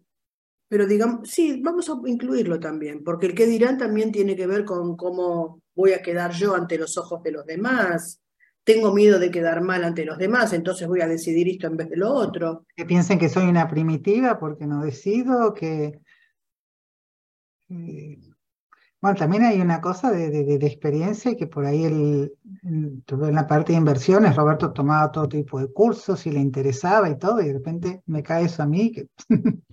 pero 0.70 0.86
digamos, 0.86 1.30
sí, 1.30 1.62
vamos 1.64 1.90
a 1.90 1.94
incluirlo 2.06 2.60
también, 2.60 3.04
porque 3.04 3.28
el 3.28 3.36
que 3.36 3.46
dirán 3.46 3.78
también 3.78 4.12
tiene 4.12 4.36
que 4.36 4.48
ver 4.48 4.66
con 4.66 4.98
cómo 4.98 5.62
voy 5.76 5.94
a 5.94 6.02
quedar 6.02 6.32
yo 6.32 6.56
ante 6.56 6.78
los 6.78 6.98
ojos 6.98 7.24
de 7.24 7.32
los 7.32 7.46
demás. 7.46 8.22
Tengo 8.66 8.94
miedo 8.94 9.18
de 9.18 9.32
quedar 9.32 9.62
mal 9.62 9.86
ante 9.86 10.04
los 10.04 10.18
demás, 10.18 10.52
entonces 10.52 10.88
voy 10.88 11.00
a 11.00 11.08
decidir 11.08 11.48
esto 11.48 11.68
en 11.68 11.78
vez 11.78 11.90
de 11.90 11.96
lo 11.96 12.12
otro. 12.12 12.66
Que 12.76 12.86
piensen 12.86 13.18
que 13.18 13.30
soy 13.30 13.46
una 13.46 13.70
primitiva 13.70 14.38
porque 14.40 14.66
no 14.66 14.84
decido, 14.84 15.54
que... 15.54 16.02
Eh, 17.70 18.20
bueno, 19.02 19.18
también 19.18 19.44
hay 19.44 19.62
una 19.62 19.80
cosa 19.80 20.12
de, 20.12 20.30
de, 20.30 20.68
experiencia 20.68 21.36
que 21.36 21.48
por 21.48 21.66
ahí 21.66 21.86
el, 21.86 22.34
en, 22.64 23.04
en 23.08 23.36
la 23.36 23.46
parte 23.46 23.72
de 23.72 23.78
inversiones 23.78 24.36
Roberto 24.36 24.74
tomaba 24.74 25.12
todo 25.12 25.30
tipo 25.30 25.60
de 25.60 25.72
cursos 25.72 26.26
y 26.26 26.32
le 26.32 26.40
interesaba 26.40 27.10
y 27.10 27.18
todo, 27.18 27.42
y 27.42 27.48
de 27.48 27.54
repente 27.54 28.02
me 28.08 28.24
cae 28.24 28.46
eso 28.46 28.64
a 28.64 28.66
mí, 28.66 28.92
que 28.92 29.08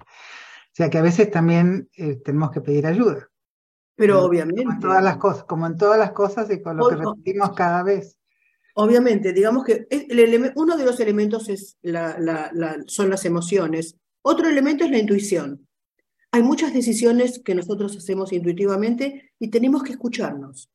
O 0.74 0.76
sea 0.76 0.90
que 0.90 0.98
a 0.98 1.02
veces 1.02 1.30
también 1.30 1.88
eh, 1.96 2.16
tenemos 2.16 2.50
que 2.50 2.60
pedir 2.60 2.84
ayuda. 2.84 3.30
Pero 3.94 4.24
obviamente. 4.24 4.64
Como 4.64 4.74
en 4.74 4.80
todas 4.80 5.04
las 5.04 5.16
cosas, 5.18 5.44
como 5.44 5.66
en 5.68 5.76
todas 5.76 5.98
las 6.00 6.10
cosas 6.10 6.50
y 6.50 6.60
con 6.60 6.76
lo 6.76 6.88
que 6.88 6.96
repetimos 6.96 7.52
cada 7.54 7.84
vez. 7.84 8.18
Obviamente, 8.74 9.32
digamos 9.32 9.64
que 9.64 9.86
el 9.88 10.52
uno 10.56 10.76
de 10.76 10.84
los 10.84 10.98
elementos 10.98 11.48
es 11.48 11.78
la, 11.82 12.50
son 12.88 13.08
las 13.08 13.24
emociones. 13.24 13.96
Otro 14.22 14.48
elemento 14.48 14.84
es 14.84 14.90
la 14.90 14.98
intuición. 14.98 15.64
Hay 16.34 16.42
muchas 16.42 16.74
decisiones 16.74 17.38
que 17.38 17.54
nosotros 17.54 17.96
hacemos 17.96 18.32
intuitivamente 18.32 19.32
y 19.38 19.50
tenemos 19.50 19.84
que 19.84 19.92
escucharnos. 19.92 20.68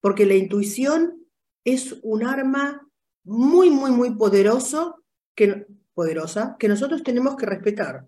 Porque 0.00 0.24
la 0.24 0.36
intuición 0.36 1.26
es 1.66 2.00
un 2.02 2.24
arma 2.24 2.88
muy, 3.22 3.68
muy, 3.68 3.90
muy 3.90 4.16
poderoso 4.16 5.04
que, 5.34 5.66
poderosa 5.92 6.56
que 6.58 6.66
nosotros 6.66 7.02
tenemos 7.02 7.36
que 7.36 7.44
respetar 7.44 8.06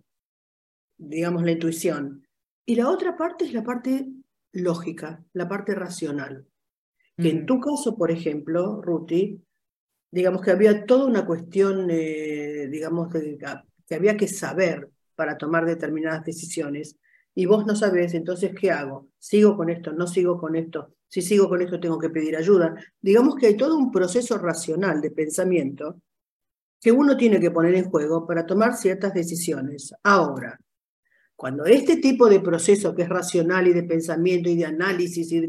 digamos, 0.96 1.42
la 1.42 1.52
intuición. 1.52 2.26
Y 2.64 2.76
la 2.76 2.88
otra 2.88 3.18
parte 3.18 3.44
es 3.44 3.52
la 3.52 3.64
parte 3.64 4.08
lógica, 4.52 5.22
la 5.34 5.46
parte 5.46 5.74
racional. 5.74 6.46
Que 7.18 7.28
en 7.28 7.44
tu 7.44 7.60
caso, 7.60 7.98
por 7.98 8.10
ejemplo, 8.10 8.80
Ruti, 8.80 9.42
digamos 10.10 10.40
que 10.40 10.52
había 10.52 10.86
toda 10.86 11.04
una 11.04 11.26
cuestión, 11.26 11.88
eh, 11.90 12.66
digamos, 12.70 13.12
que 13.12 13.94
había 13.94 14.16
que 14.16 14.26
saber 14.26 14.88
para 15.22 15.38
tomar 15.38 15.64
determinadas 15.64 16.24
decisiones. 16.24 16.96
Y 17.32 17.46
vos 17.46 17.64
no 17.64 17.76
sabés, 17.76 18.12
entonces, 18.14 18.50
¿qué 18.60 18.72
hago? 18.72 19.06
¿Sigo 19.20 19.56
con 19.56 19.70
esto? 19.70 19.92
¿No 19.92 20.08
sigo 20.08 20.36
con 20.36 20.56
esto? 20.56 20.96
Si 21.06 21.22
sigo 21.22 21.48
con 21.48 21.62
esto, 21.62 21.78
tengo 21.78 21.96
que 21.96 22.10
pedir 22.10 22.36
ayuda. 22.36 22.74
Digamos 23.00 23.36
que 23.36 23.46
hay 23.46 23.56
todo 23.56 23.78
un 23.78 23.92
proceso 23.92 24.36
racional 24.36 25.00
de 25.00 25.12
pensamiento 25.12 26.00
que 26.80 26.90
uno 26.90 27.16
tiene 27.16 27.38
que 27.38 27.52
poner 27.52 27.76
en 27.76 27.88
juego 27.88 28.26
para 28.26 28.44
tomar 28.44 28.76
ciertas 28.76 29.14
decisiones. 29.14 29.94
Ahora, 30.02 30.58
cuando 31.36 31.66
este 31.66 31.98
tipo 31.98 32.28
de 32.28 32.40
proceso 32.40 32.92
que 32.92 33.02
es 33.02 33.08
racional 33.08 33.68
y 33.68 33.74
de 33.74 33.84
pensamiento 33.84 34.50
y 34.50 34.56
de 34.56 34.64
análisis 34.64 35.30
y 35.30 35.48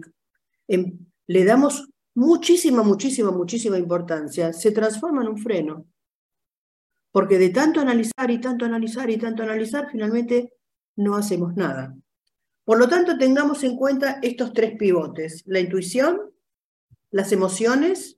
em, 0.67 0.99
le 1.25 1.45
damos 1.45 1.89
muchísima, 2.13 2.83
muchísima, 2.83 3.31
muchísima 3.31 3.79
importancia, 3.79 4.53
se 4.53 4.71
transforma 4.71 5.23
en 5.23 5.29
un 5.29 5.37
freno. 5.39 5.87
Porque 7.13 7.37
de 7.37 7.51
tanto 7.51 7.79
analizar 7.79 8.29
y 8.29 8.41
tanto 8.41 8.65
analizar 8.65 9.09
y 9.09 9.17
tanto 9.17 9.43
analizar, 9.43 9.87
finalmente 9.89 10.51
no 10.97 11.15
hacemos 11.15 11.55
nada. 11.55 11.95
Por 12.65 12.77
lo 12.77 12.89
tanto, 12.89 13.17
tengamos 13.17 13.63
en 13.63 13.77
cuenta 13.77 14.19
estos 14.21 14.51
tres 14.51 14.75
pivotes, 14.77 15.43
la 15.45 15.61
intuición, 15.61 16.19
las 17.11 17.31
emociones 17.31 18.17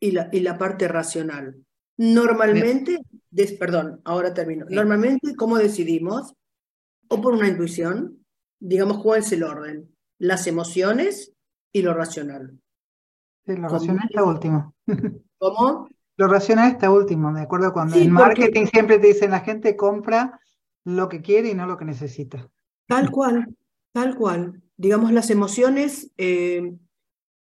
y 0.00 0.12
la, 0.12 0.30
y 0.32 0.40
la 0.40 0.56
parte 0.56 0.88
racional. 0.88 1.62
Normalmente, 1.98 2.98
perdón, 3.58 4.00
ahora 4.04 4.32
termino. 4.32 4.64
Normalmente, 4.70 5.36
¿cómo 5.36 5.58
decidimos? 5.58 6.34
o 7.08 7.20
por 7.20 7.34
una 7.34 7.48
intuición, 7.48 8.24
digamos, 8.60 9.02
cuál 9.02 9.20
es 9.20 9.32
el 9.32 9.42
orden, 9.42 9.94
las 10.18 10.46
emociones 10.46 11.32
y 11.72 11.82
lo 11.82 11.94
racional. 11.94 12.58
lo 13.46 13.68
racional 13.68 14.06
está 14.08 14.24
último. 14.24 14.74
¿Cómo? 15.38 15.88
Lo 16.16 16.28
racional 16.28 16.70
está 16.70 16.90
último, 16.90 17.32
de 17.32 17.42
acuerdo 17.42 17.72
cuando 17.72 17.96
en 17.96 18.10
marketing 18.10 18.66
siempre 18.66 18.98
te 18.98 19.08
dicen 19.08 19.32
la 19.32 19.40
gente 19.40 19.76
compra 19.76 20.40
lo 20.84 21.08
que 21.08 21.20
quiere 21.20 21.50
y 21.50 21.54
no 21.54 21.66
lo 21.66 21.76
que 21.76 21.84
necesita. 21.84 22.48
Tal 22.86 23.10
cual, 23.10 23.56
tal 23.92 24.14
cual. 24.16 24.62
Digamos, 24.76 25.12
las 25.12 25.30
emociones 25.30 26.10
eh, 26.16 26.72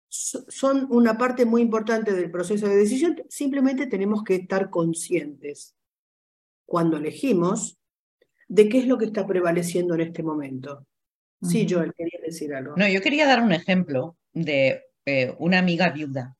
son 0.09 0.87
una 0.89 1.17
parte 1.17 1.45
muy 1.45 1.61
importante 1.61 2.13
del 2.13 2.31
proceso 2.31 2.67
de 2.67 2.75
decisión, 2.75 3.21
simplemente 3.29 3.87
tenemos 3.87 4.23
que 4.23 4.35
estar 4.35 4.69
conscientes 4.69 5.75
cuando 6.65 6.97
elegimos 6.97 7.77
de 8.47 8.67
qué 8.67 8.79
es 8.79 8.87
lo 8.87 8.97
que 8.97 9.05
está 9.05 9.25
prevaleciendo 9.25 9.93
en 9.93 10.01
este 10.01 10.23
momento. 10.23 10.85
Sí, 11.41 11.65
Joel, 11.69 11.93
quería 11.93 12.19
decir 12.25 12.53
algo. 12.53 12.75
No, 12.75 12.87
yo 12.89 13.01
quería 13.01 13.25
dar 13.25 13.41
un 13.41 13.53
ejemplo 13.53 14.17
de 14.33 14.83
eh, 15.05 15.35
una 15.39 15.59
amiga 15.59 15.89
viuda 15.89 16.35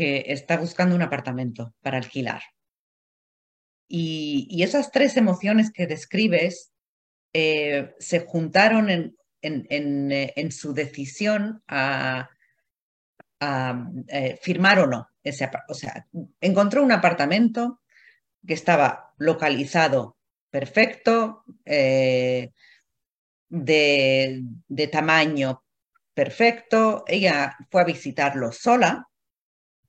que 0.00 0.24
está 0.28 0.56
buscando 0.56 0.96
un 0.96 1.02
apartamento 1.02 1.74
para 1.82 1.98
alquilar. 1.98 2.40
Y, 3.86 4.62
esas 4.62 4.90
tres 4.90 5.18
emociones 5.18 5.70
que 5.70 5.86
describes 5.86 6.72
eh, 7.34 7.94
se 7.98 8.20
juntaron 8.20 8.88
en, 8.88 9.14
eh, 9.42 10.32
en, 10.36 10.52
su 10.52 10.72
decisión 10.72 11.62
a, 11.68 12.30
firmar 14.40 14.78
o 14.78 14.86
no. 14.86 15.08
Ese, 15.22 15.50
o 15.68 15.74
sea, 15.74 16.06
encontró 16.40 16.82
un 16.82 16.92
apartamento 16.92 17.82
que 18.46 18.54
estaba 18.54 19.12
localizado 19.18 20.16
perfecto, 20.50 21.44
eh, 21.66 22.52
de, 23.50 24.88
tamaño 24.90 25.62
perfecto. 26.14 27.04
Ella 27.06 27.54
fue 27.70 27.82
a 27.82 27.84
visitarlo 27.84 28.50
sola, 28.50 29.09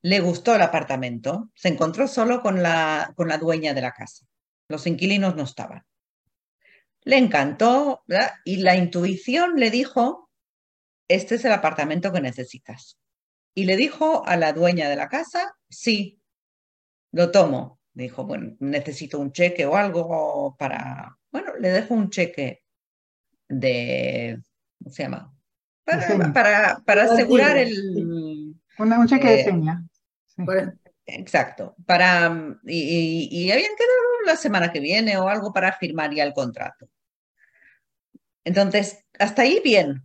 le 0.03 0.20
gustó 0.20 0.55
el 0.55 0.62
apartamento, 0.62 1.51
se 1.55 1.70
encontró 1.70 2.08
solo 2.08 2.41
con 2.41 2.63
la, 2.63 3.13
con 3.15 3.27
la 3.27 3.38
dueña 3.38 3.74
de 3.74 3.81
la 3.81 3.91
casa. 3.91 4.25
Los 4.67 4.88
inquilinos 4.88 5.36
no 5.36 5.43
estaban. 5.43 5.84
Le 7.03 7.17
encantó 7.17 8.03
y 8.46 8.58
la 8.58 8.75
intuición 8.75 9.55
le 9.58 9.70
dijo, 9.72 10.29
este 11.08 11.36
es 11.36 11.46
el 11.46 11.51
apartamento 11.51 12.12
que 12.12 12.22
necesitas. 12.22 12.98
Y 13.53 13.65
le 13.65 13.75
dijo 13.75 14.25
a 14.25 14.38
la 14.38 14.53
dueña 14.53 14.89
de 14.89 14.96
la 14.96 15.10
casa, 15.10 15.55
sí, 15.70 16.22
lo 17.12 17.31
tomo. 17.31 17.79
Dijo, 17.93 18.25
bueno, 18.25 18.55
necesito 18.60 19.20
un 19.20 19.34
cheque 19.34 19.65
o 19.65 19.75
algo 19.75 20.55
para, 20.58 21.17
bueno, 21.31 21.58
le 21.58 21.70
dejo 21.70 21.93
un 21.93 22.10
cheque 22.10 22.63
de, 23.50 24.39
¿cómo 24.77 24.93
se 24.93 25.03
llama? 25.03 25.34
Para, 25.84 26.79
para, 26.86 27.03
asegurar 27.03 27.58
el... 27.58 28.55
un 28.77 29.08
cheque 29.08 29.27
de 29.27 29.43
Exacto. 31.06 31.76
Para, 31.86 32.58
y, 32.64 33.28
y, 33.32 33.52
habían 33.52 33.76
quedado 33.76 34.26
la 34.26 34.36
semana 34.36 34.72
que 34.72 34.80
viene 34.80 35.18
o 35.18 35.28
algo 35.28 35.52
para 35.52 35.74
firmar 35.74 36.14
ya 36.14 36.24
el 36.24 36.34
contrato. 36.34 36.88
Entonces, 38.44 39.04
hasta 39.20 39.44
ahí 39.44 39.62
bien. 39.64 40.04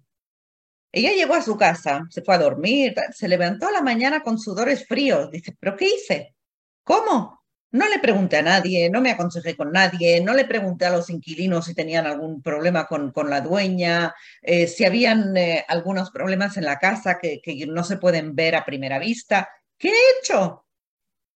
Ella 0.92 1.12
llegó 1.12 1.35
a 1.35 1.42
su 1.42 1.56
casa, 1.56 2.06
se 2.11 2.23
fue 2.23 2.35
a 2.37 2.38
dormir, 2.38 2.95
se 3.12 3.28
levantó 3.28 3.68
a 3.68 3.73
la 3.73 3.83
mañana 3.83 4.23
con 4.23 4.38
sudores 4.38 4.87
fríos. 4.87 5.30
Dice, 5.30 5.54
¿pero 5.61 5.76
qué 5.76 5.88
hice? 5.88 6.35
¿Cómo? 6.83 7.45
No 7.73 7.88
le 7.88 7.99
pregunté 7.99 8.38
a 8.38 8.42
nadie, 8.42 8.88
no 8.88 9.02
me 9.02 9.11
aconsejé 9.11 9.56
con 9.56 9.73
nadie, 9.73 10.23
no 10.23 10.33
le 10.33 10.47
pregunté 10.47 10.87
a 10.87 10.90
los 10.90 11.11
inquilinos 11.11 11.66
si 11.66 11.75
tenían 11.75 12.06
algún 12.06 12.40
problema 12.40 12.87
con, 12.87 13.11
con 13.11 13.28
la 13.28 13.42
dueña, 13.42 14.14
eh, 14.40 14.66
si 14.66 14.85
habían 14.85 15.37
eh, 15.37 15.64
algunos 15.68 16.11
problemas 16.11 16.56
en 16.56 16.64
la 16.64 16.78
casa 16.78 17.18
que, 17.21 17.40
que 17.42 17.66
no 17.66 17.85
se 17.85 17.99
pueden 17.99 18.35
ver 18.35 18.54
a 18.54 18.64
primera 18.64 18.99
vista. 18.99 19.50
¿Qué 19.78 19.88
he 19.90 20.18
hecho? 20.21 20.64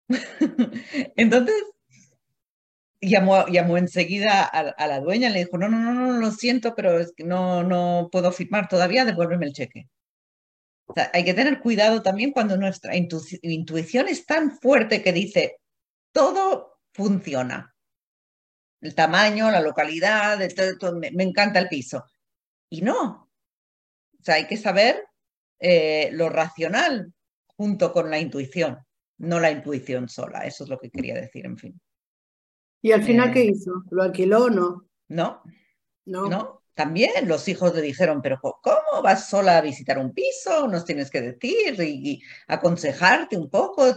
Entonces, 1.16 1.54
llamó, 3.00 3.46
llamó 3.46 3.78
enseguida 3.78 4.44
a, 4.44 4.86
la 4.86 5.00
dueña, 5.00 5.30
le 5.30 5.40
dijo, 5.40 5.58
no, 5.58 5.68
no, 5.68 5.78
no, 5.78 5.94
no, 5.94 6.18
lo 6.18 6.30
siento, 6.32 6.74
pero 6.74 6.98
es 6.98 7.12
que 7.16 7.24
no, 7.24 7.62
no 7.62 8.08
puedo 8.12 8.32
firmar 8.32 8.68
todavía, 8.68 9.04
devuélveme 9.04 9.46
el 9.46 9.52
cheque. 9.52 9.88
Hay 11.12 11.24
que 11.24 11.34
tener 11.34 11.60
cuidado 11.60 12.02
también 12.02 12.32
cuando 12.32 12.56
nuestra 12.56 12.94
intuición 12.96 14.08
es 14.08 14.26
tan 14.26 14.58
fuerte 14.58 15.02
que 15.02 15.12
dice, 15.12 15.58
todo 16.12 16.80
funciona. 16.92 17.74
El 18.80 18.94
tamaño, 18.94 19.50
la 19.50 19.60
localidad, 19.60 20.38
me, 20.94 21.22
encanta 21.22 21.60
el 21.60 21.68
piso. 21.68 22.04
Y 22.70 22.82
no. 22.82 23.30
O 24.18 24.22
sea, 24.22 24.36
hay 24.36 24.46
que 24.46 24.56
saber 24.56 25.06
eh, 25.60 26.10
lo 26.12 26.28
racional 26.28 27.12
junto 27.60 27.92
con 27.92 28.08
la 28.08 28.18
intuición, 28.18 28.78
no 29.18 29.38
la 29.38 29.50
intuición 29.50 30.08
sola. 30.08 30.46
Eso 30.46 30.64
es 30.64 30.70
lo 30.70 30.78
que 30.78 30.88
quería 30.88 31.14
decir, 31.14 31.44
en 31.44 31.58
fin. 31.58 31.78
¿Y 32.80 32.92
al 32.92 33.04
final 33.04 33.34
qué 33.34 33.42
eh, 33.42 33.50
hizo? 33.52 33.84
¿Lo 33.90 34.02
alquiló 34.02 34.44
o 34.44 34.48
no? 34.48 34.86
No. 35.08 35.42
No. 36.06 36.26
No. 36.30 36.62
También 36.72 37.28
los 37.28 37.46
hijos 37.48 37.74
le 37.74 37.82
dijeron, 37.82 38.22
pero 38.22 38.40
¿cómo 38.40 39.02
vas 39.04 39.28
sola 39.28 39.58
a 39.58 39.60
visitar 39.60 39.98
un 39.98 40.14
piso? 40.14 40.68
Nos 40.68 40.86
tienes 40.86 41.10
que 41.10 41.20
decir 41.20 41.78
y, 41.82 42.22
aconsejarte 42.48 43.36
un 43.36 43.50
poco. 43.50 43.94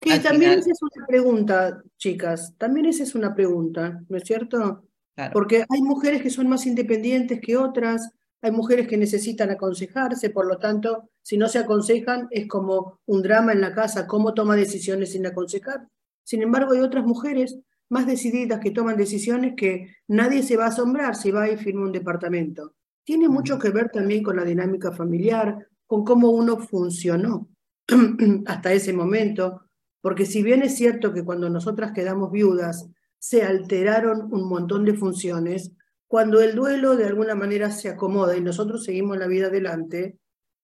Que 0.00 0.18
también 0.18 0.58
esa 0.58 0.72
es 0.72 0.82
una 0.82 1.06
pregunta, 1.06 1.82
chicas, 1.98 2.52
también 2.58 2.86
esa 2.86 3.04
es 3.04 3.14
una 3.14 3.32
pregunta, 3.32 4.02
¿no 4.08 4.16
es 4.16 4.24
cierto? 4.24 4.88
Porque 5.32 5.64
hay 5.68 5.82
mujeres 5.82 6.20
que 6.20 6.30
son 6.30 6.48
más 6.48 6.66
independientes 6.66 7.40
que 7.40 7.56
otras, 7.56 8.10
hay 8.42 8.50
mujeres 8.50 8.88
que 8.88 8.96
necesitan 8.96 9.50
aconsejarse, 9.50 10.30
por 10.30 10.46
lo 10.46 10.58
tanto, 10.58 11.08
si 11.22 11.36
no 11.36 11.48
se 11.48 11.60
aconsejan 11.60 12.26
es 12.32 12.48
como 12.48 12.98
un 13.06 13.22
drama 13.22 13.52
en 13.52 13.60
la 13.60 13.72
casa, 13.72 14.08
cómo 14.08 14.34
toma 14.34 14.56
decisiones 14.56 15.12
sin 15.12 15.24
aconsejar. 15.24 15.88
Sin 16.24 16.42
embargo, 16.42 16.72
hay 16.72 16.80
otras 16.80 17.04
mujeres 17.04 17.58
más 17.88 18.06
decididas 18.06 18.58
que 18.58 18.72
toman 18.72 18.96
decisiones 18.96 19.54
que 19.56 19.94
nadie 20.08 20.42
se 20.42 20.56
va 20.56 20.64
a 20.64 20.68
asombrar 20.68 21.14
si 21.14 21.30
va 21.30 21.48
y 21.48 21.56
firma 21.56 21.82
un 21.82 21.92
departamento. 21.92 22.74
Tiene 23.04 23.28
mucho 23.28 23.58
que 23.60 23.70
ver 23.70 23.90
también 23.90 24.24
con 24.24 24.36
la 24.36 24.44
dinámica 24.44 24.90
familiar, 24.90 25.68
con 25.86 26.04
cómo 26.04 26.30
uno 26.30 26.58
funcionó 26.58 27.48
hasta 28.46 28.72
ese 28.72 28.92
momento, 28.92 29.62
porque 30.00 30.26
si 30.26 30.42
bien 30.42 30.62
es 30.62 30.74
cierto 30.74 31.12
que 31.12 31.24
cuando 31.24 31.48
nosotras 31.48 31.92
quedamos 31.92 32.32
viudas 32.32 32.88
se 33.18 33.44
alteraron 33.44 34.32
un 34.32 34.48
montón 34.48 34.84
de 34.84 34.94
funciones, 34.94 35.70
cuando 36.12 36.42
el 36.42 36.54
duelo 36.54 36.94
de 36.94 37.06
alguna 37.06 37.34
manera 37.34 37.70
se 37.70 37.88
acomoda 37.88 38.36
y 38.36 38.42
nosotros 38.42 38.84
seguimos 38.84 39.16
la 39.16 39.26
vida 39.26 39.46
adelante, 39.46 40.18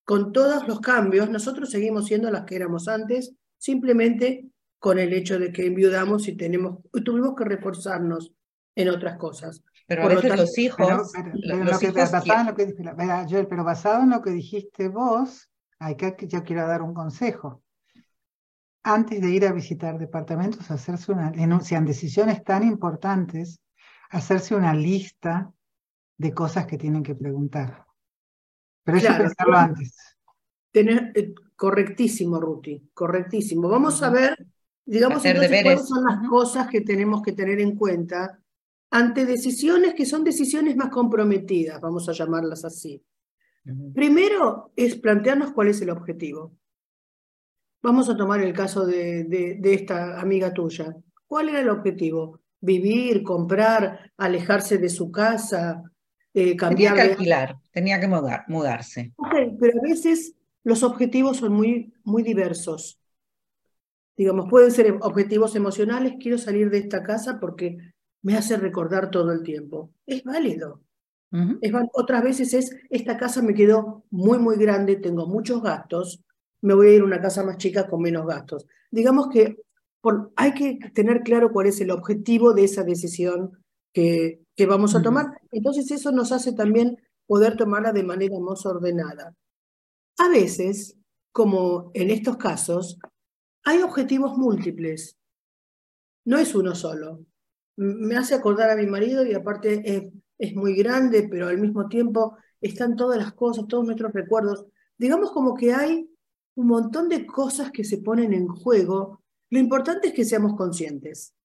con 0.05 0.31
todos 0.31 0.67
los 0.67 0.79
cambios, 0.79 1.27
nosotros 1.27 1.71
seguimos 1.71 2.05
siendo 2.05 2.29
las 2.29 2.45
que 2.45 2.55
éramos 2.55 2.87
antes, 2.87 3.33
simplemente 3.57 4.45
con 4.77 4.99
el 4.99 5.11
hecho 5.11 5.39
de 5.39 5.51
que 5.51 5.65
enviudamos 5.65 6.27
y 6.27 6.37
tenemos, 6.37 6.77
tuvimos 7.03 7.33
que 7.35 7.45
reforzarnos 7.45 8.31
en 8.75 8.89
otras 8.89 9.17
cosas. 9.17 9.63
Pero 9.87 10.03
a 10.03 10.09
veces 10.09 10.37
los 10.37 10.55
hijos... 10.59 10.77
Pero, 10.77 10.95
basado 13.63 14.03
en 14.03 14.11
lo 14.11 14.21
que 14.21 14.29
dijiste 14.29 14.87
vos, 14.87 15.49
hay 15.79 15.95
que, 15.95 16.15
yo 16.27 16.43
quiero 16.43 16.67
dar 16.67 16.83
un 16.83 16.93
consejo. 16.93 17.63
Antes 18.83 19.19
de 19.19 19.31
ir 19.31 19.47
a 19.47 19.51
visitar 19.51 19.97
departamentos, 19.97 20.69
hacerse 20.69 21.11
una, 21.11 21.31
en 21.35 21.85
decisiones 21.85 22.43
tan 22.43 22.61
importantes, 22.61 23.59
hacerse 24.09 24.55
una 24.55 24.73
lista 24.73 25.51
de 26.17 26.33
cosas 26.33 26.65
que 26.65 26.77
tienen 26.77 27.03
que 27.03 27.15
preguntar. 27.15 27.85
Pero 28.83 28.97
eso 28.97 29.17
pensarlo 29.17 29.57
antes. 29.57 29.95
Tener, 30.71 31.11
eh, 31.15 31.33
correctísimo, 31.55 32.39
Ruti, 32.39 32.89
correctísimo. 32.93 33.69
Vamos 33.69 34.01
a 34.03 34.09
ver 34.09 34.37
Digamos, 34.89 35.23
entonces, 35.23 35.61
cuáles 35.61 35.87
son 35.87 36.03
las 36.03 36.27
cosas 36.27 36.67
que 36.67 36.81
tenemos 36.81 37.21
que 37.21 37.33
tener 37.33 37.59
en 37.59 37.75
cuenta 37.75 38.39
ante 38.89 39.27
decisiones 39.27 39.93
que 39.93 40.07
son 40.07 40.23
decisiones 40.23 40.75
más 40.75 40.89
comprometidas, 40.89 41.79
vamos 41.79 42.09
a 42.09 42.13
llamarlas 42.13 42.65
así. 42.65 43.03
Primero 43.93 44.71
es 44.75 44.95
plantearnos 44.95 45.51
cuál 45.51 45.67
es 45.67 45.79
el 45.83 45.91
objetivo. 45.91 46.57
Vamos 47.83 48.09
a 48.09 48.17
tomar 48.17 48.41
el 48.41 48.51
caso 48.51 48.83
de, 48.87 49.25
de, 49.25 49.73
esta 49.75 50.19
amiga 50.19 50.51
tuya. 50.51 50.95
¿Cuál 51.27 51.49
era 51.49 51.59
el 51.59 51.69
objetivo? 51.69 52.41
Vivir, 52.61 53.23
comprar, 53.23 54.11
alejarse 54.17 54.77
de 54.77 54.89
su 54.89 55.11
casa, 55.11 55.83
eh, 56.33 56.55
cambiar. 56.55 56.93
Tenía 56.93 57.05
que 57.05 57.11
alquilar, 57.11 57.57
tenía 57.71 57.99
que 57.99 58.07
mudar, 58.07 58.45
mudarse. 58.47 59.13
Okay, 59.17 59.55
pero 59.59 59.79
a 59.79 59.83
veces 59.83 60.35
los 60.63 60.83
objetivos 60.83 61.37
son 61.37 61.53
muy, 61.53 61.93
muy 62.03 62.23
diversos 62.23 62.99
digamos, 64.19 64.49
pueden 64.49 64.69
ser 64.69 64.97
objetivos 64.99 65.55
emocionales, 65.55 66.15
quiero 66.19 66.37
salir 66.37 66.69
de 66.69 66.79
esta 66.79 67.03
casa 67.03 67.39
porque 67.39 67.77
me 68.21 68.35
hace 68.35 68.57
recordar 68.57 69.09
todo 69.09 69.31
el 69.31 69.43
tiempo. 69.43 69.93
Es 70.05 70.25
válido. 70.25 70.81
Otras 71.93 72.21
veces 72.21 72.53
es, 72.53 72.75
esta 72.89 73.15
casa 73.15 73.41
me 73.41 73.53
quedó 73.53 74.03
muy, 74.09 74.37
muy 74.37 74.57
grande, 74.57 74.97
tengo 74.97 75.25
muchos 75.25 75.63
gastos, 75.63 76.21
me 76.59 76.73
voy 76.73 76.87
a 76.87 76.93
ir 76.95 77.01
a 77.01 77.05
una 77.05 77.21
casa 77.21 77.45
más 77.45 77.55
chica 77.55 77.87
con 77.87 78.01
menos 78.01 78.27
gastos. 78.27 78.67
Digamos 78.91 79.29
que 79.29 79.55
hay 80.35 80.53
que 80.53 80.79
tener 80.93 81.21
claro 81.21 81.51
cuál 81.51 81.67
es 81.67 81.81
el 81.81 81.91
objetivo 81.91 82.53
de 82.53 82.63
esa 82.63 82.83
decisión 82.83 83.63
que, 83.93 84.41
que 84.55 84.65
vamos 84.65 84.95
a 84.95 85.01
tomar. 85.01 85.27
Entonces 85.51 85.91
eso 85.91 86.11
nos 86.11 86.31
hace 86.31 86.53
también 86.53 86.97
poder 87.27 87.57
tomarla 87.57 87.91
de 87.91 88.03
manera 88.03 88.39
más 88.39 88.65
ordenada. 88.65 89.35
A 90.17 90.29
veces, 90.29 90.97
como 91.31 91.91
en 91.93 92.09
estos 92.09 92.37
casos, 92.37 92.97
hay 93.63 93.81
objetivos 93.81 94.37
múltiples, 94.37 95.17
no 96.25 96.37
es 96.37 96.55
uno 96.55 96.75
solo. 96.75 97.25
Me 97.77 98.15
hace 98.17 98.35
acordar 98.35 98.69
a 98.69 98.75
mi 98.75 98.85
marido 98.85 99.25
y 99.25 99.33
aparte 99.33 99.81
es, 99.85 100.11
es 100.37 100.55
muy 100.55 100.75
grande, 100.75 101.27
pero 101.29 101.47
al 101.47 101.57
mismo 101.57 101.87
tiempo 101.87 102.37
están 102.61 102.95
todas 102.95 103.17
las 103.17 103.33
cosas, 103.33 103.67
todos 103.67 103.85
nuestros 103.85 104.13
recuerdos. 104.13 104.65
Digamos 104.97 105.31
como 105.31 105.55
que 105.55 105.73
hay 105.73 106.09
un 106.55 106.67
montón 106.67 107.09
de 107.09 107.25
cosas 107.25 107.71
que 107.71 107.83
se 107.83 107.99
ponen 107.99 108.33
en 108.33 108.47
juego. 108.47 109.18
Lo 109.49 109.59
importante 109.59 110.09
es 110.09 110.13
que 110.13 110.25
seamos 110.25 110.55
conscientes 110.55 111.35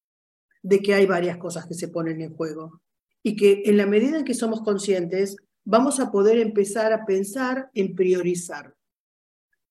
de 0.62 0.80
que 0.80 0.94
hay 0.94 1.06
varias 1.06 1.38
cosas 1.38 1.66
que 1.66 1.74
se 1.74 1.88
ponen 1.88 2.20
en 2.20 2.34
juego 2.34 2.80
y 3.22 3.36
que 3.36 3.62
en 3.66 3.76
la 3.76 3.86
medida 3.86 4.18
en 4.18 4.24
que 4.24 4.34
somos 4.34 4.62
conscientes 4.62 5.36
vamos 5.64 6.00
a 6.00 6.10
poder 6.10 6.38
empezar 6.38 6.92
a 6.92 7.06
pensar 7.06 7.70
en 7.74 7.94
priorizar. 7.94 8.74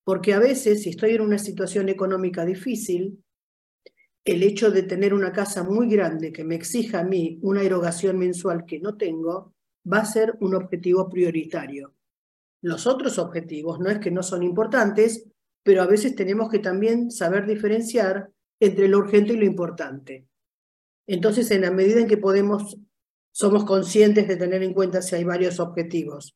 Porque 0.04 0.34
a 0.34 0.40
veces, 0.40 0.84
si 0.84 0.90
estoy 0.90 1.12
en 1.12 1.22
una 1.22 1.38
situación 1.38 1.88
económica 1.88 2.46
difícil, 2.46 3.24
el 4.26 4.44
hecho 4.44 4.72
de 4.72 4.84
tener 4.84 5.14
una 5.14 5.32
casa 5.32 5.64
muy 5.64 5.88
grande 5.88 6.32
que 6.32 6.44
me 6.44 6.56
exija 6.56 7.00
a 7.00 7.04
mí 7.04 7.40
una 7.42 7.62
erogación 7.62 8.18
mensual 8.18 8.66
que 8.66 8.80
no 8.80 8.98
tengo, 8.98 9.54
va 9.92 10.00
a 10.00 10.06
ser 10.06 10.36
un 10.40 10.56
objetivo 10.56 11.10
prioritario. 11.10 11.94
Los 12.62 12.88
otros 12.88 13.20
objetivos 13.20 13.80
no 13.80 13.90
es 13.90 14.00
que 14.00 14.12
no 14.12 14.24
son 14.24 14.44
importantes, 14.44 15.26
pero 15.64 15.82
a 15.82 15.88
veces 15.88 16.16
tenemos 16.16 16.50
que 16.50 16.60
también 16.60 17.10
saber 17.10 17.46
diferenciar 17.48 18.30
entre 18.60 18.88
lo 18.88 19.00
urgente 19.00 19.34
y 19.34 19.38
lo 19.38 19.46
importante. 19.46 20.28
Entonces, 21.08 21.50
en 21.52 21.62
la 21.62 21.72
medida 21.72 22.00
en 22.00 22.08
que 22.08 22.18
podemos, 22.18 22.78
somos 23.32 23.66
conscientes 23.66 24.28
de 24.28 24.36
tener 24.36 24.64
en 24.64 24.74
cuenta 24.74 25.02
si 25.02 25.16
hay 25.16 25.24
varios 25.24 25.60
objetivos 25.60 26.36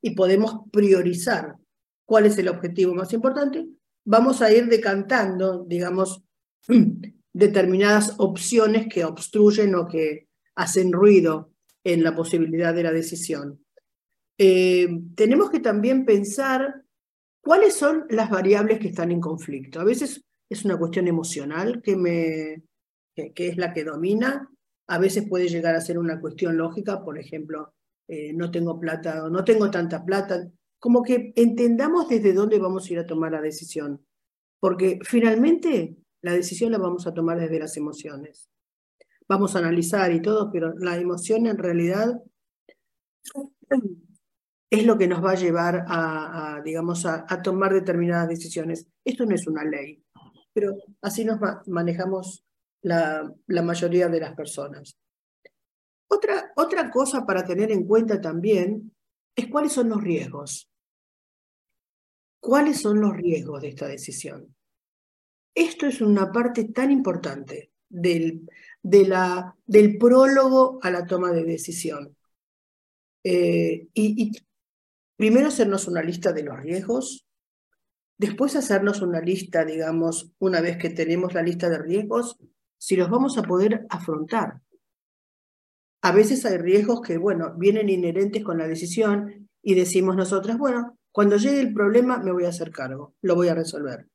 y 0.00 0.14
podemos 0.14 0.60
priorizar 0.70 1.56
cuál 2.04 2.26
es 2.26 2.38
el 2.38 2.48
objetivo 2.48 2.94
más 2.94 3.12
importante, 3.12 3.66
vamos 4.04 4.40
a 4.40 4.52
ir 4.52 4.68
decantando, 4.68 5.64
digamos, 5.64 6.22
determinadas 7.32 8.14
opciones 8.18 8.86
que 8.88 9.04
obstruyen 9.04 9.74
o 9.74 9.86
que 9.86 10.28
hacen 10.54 10.92
ruido 10.92 11.50
en 11.84 12.02
la 12.02 12.14
posibilidad 12.14 12.74
de 12.74 12.82
la 12.82 12.92
decisión. 12.92 13.60
Eh, 14.38 14.88
tenemos 15.14 15.50
que 15.50 15.60
también 15.60 16.04
pensar 16.04 16.85
cuáles 17.46 17.76
son 17.76 18.06
las 18.10 18.28
variables 18.28 18.80
que 18.80 18.88
están 18.88 19.12
en 19.12 19.20
conflicto. 19.20 19.78
A 19.78 19.84
veces 19.84 20.20
es 20.50 20.64
una 20.64 20.76
cuestión 20.76 21.06
emocional 21.06 21.80
que, 21.80 21.94
me, 21.94 22.64
que, 23.14 23.46
es 23.46 23.56
la 23.56 23.72
que 23.72 23.84
domina. 23.84 24.50
A 24.88 24.98
veces 24.98 25.28
puede 25.28 25.46
llegar 25.46 25.76
a 25.76 25.80
ser 25.80 25.96
una 25.96 26.20
cuestión 26.20 26.56
lógica, 26.56 27.04
por 27.04 27.20
ejemplo, 27.20 27.72
eh, 28.08 28.32
no 28.32 28.50
tengo 28.50 28.80
plata 28.80 29.24
o 29.24 29.30
no 29.30 29.44
tengo 29.44 29.70
tanta 29.70 30.04
plata. 30.04 30.44
Como 30.80 31.04
que 31.04 31.32
entendamos 31.36 32.08
desde 32.08 32.32
dónde 32.32 32.58
vamos 32.58 32.88
a 32.90 32.92
ir 32.94 32.98
a 32.98 33.06
tomar 33.06 33.30
la 33.30 33.40
decisión, 33.40 34.04
porque 34.58 34.98
finalmente 35.04 35.98
la 36.22 36.32
decisión 36.32 36.72
la 36.72 36.78
vamos 36.78 37.06
a 37.06 37.14
tomar 37.14 37.38
desde 37.38 37.60
las 37.60 37.76
emociones. 37.76 38.50
Vamos 39.28 39.54
a 39.54 39.60
analizar 39.60 40.10
y 40.10 40.20
todo, 40.20 40.50
pero 40.50 40.74
la 40.78 40.96
emoción 40.96 41.46
en 41.46 41.58
realidad 41.58 42.20
es 44.70 44.84
lo 44.84 44.98
que 44.98 45.06
nos 45.06 45.24
va 45.24 45.32
a 45.32 45.36
llevar 45.36 45.84
a, 45.88 46.60
digamos, 46.64 47.06
a, 47.06 47.24
tomar 47.42 47.72
determinadas 47.72 48.28
decisiones. 48.28 48.86
Esto 49.04 49.24
no 49.24 49.34
es 49.34 49.46
una 49.46 49.64
ley, 49.64 50.02
pero 50.52 50.76
así 51.02 51.24
nos 51.24 51.38
manejamos 51.66 52.44
la, 52.82 53.32
mayoría 53.46 54.08
de 54.08 54.20
las 54.20 54.34
personas. 54.34 54.98
Otra, 56.08 56.52
otra 56.56 56.90
cosa 56.90 57.24
para 57.24 57.44
tener 57.44 57.70
en 57.70 57.86
cuenta 57.86 58.20
también 58.20 58.92
es 59.34 59.48
cuáles 59.48 59.72
son 59.72 59.88
los 59.88 60.02
riesgos. 60.02 60.68
¿Cuáles 62.40 62.80
son 62.80 63.00
los 63.00 63.16
riesgos 63.16 63.62
de 63.62 63.68
esta 63.68 63.88
decisión? 63.88 64.54
Esto 65.54 65.86
es 65.86 66.00
una 66.00 66.30
parte 66.30 66.64
tan 66.64 66.90
importante 66.90 67.72
del, 67.88 68.48
de 68.82 69.06
la, 69.06 69.56
del 69.64 69.96
prólogo 69.98 70.78
a 70.82 70.90
la 70.90 71.06
toma 71.06 71.32
de 71.32 71.44
decisión. 71.44 72.16
Eh, 73.24 73.88
y, 73.94 74.32
primero 75.16 75.48
hacernos 75.48 75.88
una 75.88 76.02
lista 76.02 76.32
de 76.32 76.42
los 76.44 76.58
riesgos, 76.60 77.26
después 78.18 78.56
hacernos 78.56 79.02
una 79.02 79.20
lista, 79.20 79.64
digamos, 79.64 80.32
una 80.38 80.60
vez 80.60 80.76
que 80.76 80.90
tenemos 80.90 81.34
la 81.34 81.42
lista 81.42 81.68
de 81.68 81.78
riesgos, 81.78 82.38
si 82.78 82.96
los 82.96 83.10
vamos 83.10 83.38
a 83.38 83.42
poder 83.42 83.86
afrontar. 83.88 84.60
A 86.02 86.12
veces 86.12 86.44
hay 86.44 86.58
riesgos 86.58 87.00
que, 87.00 87.18
bueno, 87.18 87.54
vienen 87.56 87.88
inherentes 87.88 88.44
con 88.44 88.58
la 88.58 88.68
decisión 88.68 89.48
y 89.62 89.74
decimos 89.74 90.16
nosotras, 90.16 90.58
bueno, 90.58 90.98
cuando 91.10 91.36
llegue 91.36 91.60
el 91.60 91.72
problema 91.72 92.18
me 92.18 92.32
voy 92.32 92.44
a 92.44 92.50
hacer 92.50 92.70
cargo, 92.70 93.14
lo 93.22 93.34
voy 93.34 93.48
a 93.48 93.54
resolver. 93.54 94.06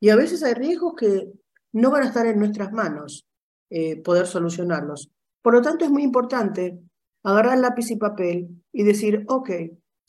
Y 0.00 0.10
a 0.10 0.16
veces 0.16 0.42
hay 0.42 0.54
riesgos 0.54 0.94
que 0.96 1.32
no 1.72 1.90
van 1.90 2.02
a 2.02 2.06
estar 2.06 2.26
en 2.26 2.38
nuestras 2.38 2.72
manos 2.72 3.26
eh, 3.70 4.00
poder 4.02 4.26
solucionarlos. 4.26 5.10
Por 5.42 5.54
lo 5.54 5.62
tanto, 5.62 5.84
es 5.84 5.90
muy 5.90 6.02
importante 6.02 6.78
agarrar 7.22 7.58
lápiz 7.58 7.90
y 7.90 7.96
papel 7.96 8.62
y 8.72 8.84
decir, 8.84 9.24
ok, 9.28 9.50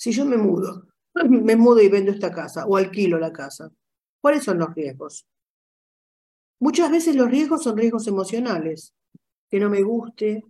si 0.02 0.12
yo 0.12 0.26
me 0.26 0.36
mudo, 0.36 0.88
me 1.30 1.56
mudo 1.56 1.80
y 1.80 1.88
vendo 1.88 2.10
esta 2.12 2.32
casa 2.32 2.66
o 2.66 2.76
alquilo 2.76 3.20
la 3.20 3.32
casa, 3.32 3.72
¿cuáles 4.20 4.44
son 4.44 4.58
los 4.58 4.74
riesgos? 4.74 5.28
Muchas 6.60 6.90
veces 6.90 7.16
los 7.16 7.30
riesgos 7.30 7.62
son 7.62 7.78
riesgos 7.78 8.08
emocionales, 8.08 8.96
que 9.48 9.60
no 9.60 9.70
me 9.70 9.84
guste, 9.84 10.44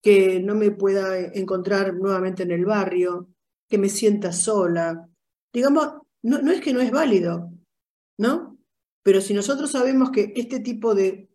que 0.00 0.40
no 0.40 0.54
me 0.54 0.70
pueda 0.70 1.18
encontrar 1.18 1.92
nuevamente 1.92 2.44
en 2.44 2.52
el 2.52 2.64
barrio, 2.64 3.28
que 3.68 3.76
me 3.76 3.90
sienta 3.90 4.32
sola. 4.32 5.06
Digamos, 5.52 6.00
no, 6.22 6.40
no 6.40 6.50
es 6.50 6.62
que 6.62 6.72
no 6.72 6.80
es 6.80 6.90
válido, 6.90 7.52
¿no? 8.16 8.56
Pero 9.02 9.20
si 9.20 9.34
nosotros 9.34 9.72
sabemos 9.72 10.10
que 10.10 10.32
este 10.36 10.60
tipo 10.60 10.94
de, 10.94 11.28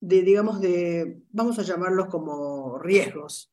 de 0.00 0.20
digamos, 0.20 0.60
de, 0.60 1.22
vamos 1.30 1.58
a 1.58 1.62
llamarlos 1.62 2.08
como 2.08 2.78
riesgos, 2.78 3.50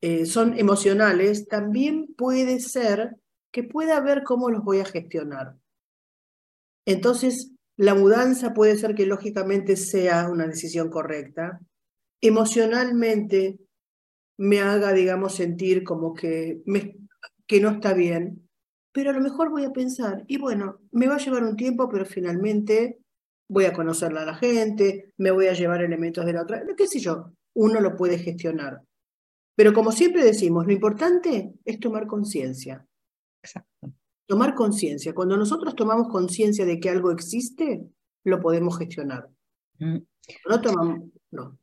eh, 0.00 0.26
son 0.26 0.58
emocionales, 0.58 1.48
también 1.48 2.14
puede 2.16 2.60
ser 2.60 3.16
que 3.52 3.64
pueda 3.64 4.00
ver 4.00 4.22
cómo 4.22 4.50
los 4.50 4.62
voy 4.62 4.80
a 4.80 4.84
gestionar. 4.84 5.56
Entonces, 6.86 7.52
la 7.76 7.94
mudanza 7.94 8.54
puede 8.54 8.76
ser 8.76 8.94
que 8.94 9.06
lógicamente 9.06 9.76
sea 9.76 10.28
una 10.28 10.46
decisión 10.46 10.90
correcta. 10.90 11.60
Emocionalmente 12.20 13.58
me 14.38 14.60
haga, 14.60 14.92
digamos, 14.92 15.34
sentir 15.34 15.84
como 15.84 16.14
que, 16.14 16.62
me, 16.66 16.96
que 17.46 17.60
no 17.60 17.70
está 17.70 17.92
bien, 17.92 18.48
pero 18.92 19.10
a 19.10 19.12
lo 19.12 19.20
mejor 19.20 19.50
voy 19.50 19.64
a 19.64 19.72
pensar, 19.72 20.24
y 20.26 20.38
bueno, 20.38 20.80
me 20.92 21.06
va 21.06 21.16
a 21.16 21.18
llevar 21.18 21.44
un 21.44 21.56
tiempo, 21.56 21.88
pero 21.88 22.04
finalmente 22.04 22.98
voy 23.48 23.64
a 23.64 23.72
conocerla 23.72 24.22
a 24.22 24.26
la 24.26 24.34
gente, 24.34 25.12
me 25.16 25.30
voy 25.30 25.46
a 25.46 25.52
llevar 25.52 25.82
elementos 25.82 26.24
de 26.24 26.32
la 26.32 26.42
otra, 26.42 26.64
qué 26.76 26.86
sé 26.86 26.98
yo, 26.98 27.32
uno 27.54 27.80
lo 27.80 27.96
puede 27.96 28.18
gestionar. 28.18 28.82
Pero 29.58 29.74
como 29.74 29.90
siempre 29.90 30.22
decimos, 30.22 30.66
lo 30.66 30.72
importante 30.72 31.52
es 31.64 31.80
tomar 31.80 32.06
conciencia. 32.06 32.86
Tomar 34.24 34.54
conciencia. 34.54 35.12
Cuando 35.12 35.36
nosotros 35.36 35.74
tomamos 35.74 36.12
conciencia 36.12 36.64
de 36.64 36.78
que 36.78 36.88
algo 36.88 37.10
existe, 37.10 37.82
lo 38.22 38.40
podemos 38.40 38.78
gestionar. 38.78 39.26
Mm. 39.80 39.96
No 40.48 40.60
tomamos, 40.60 41.10
no. 41.32 41.58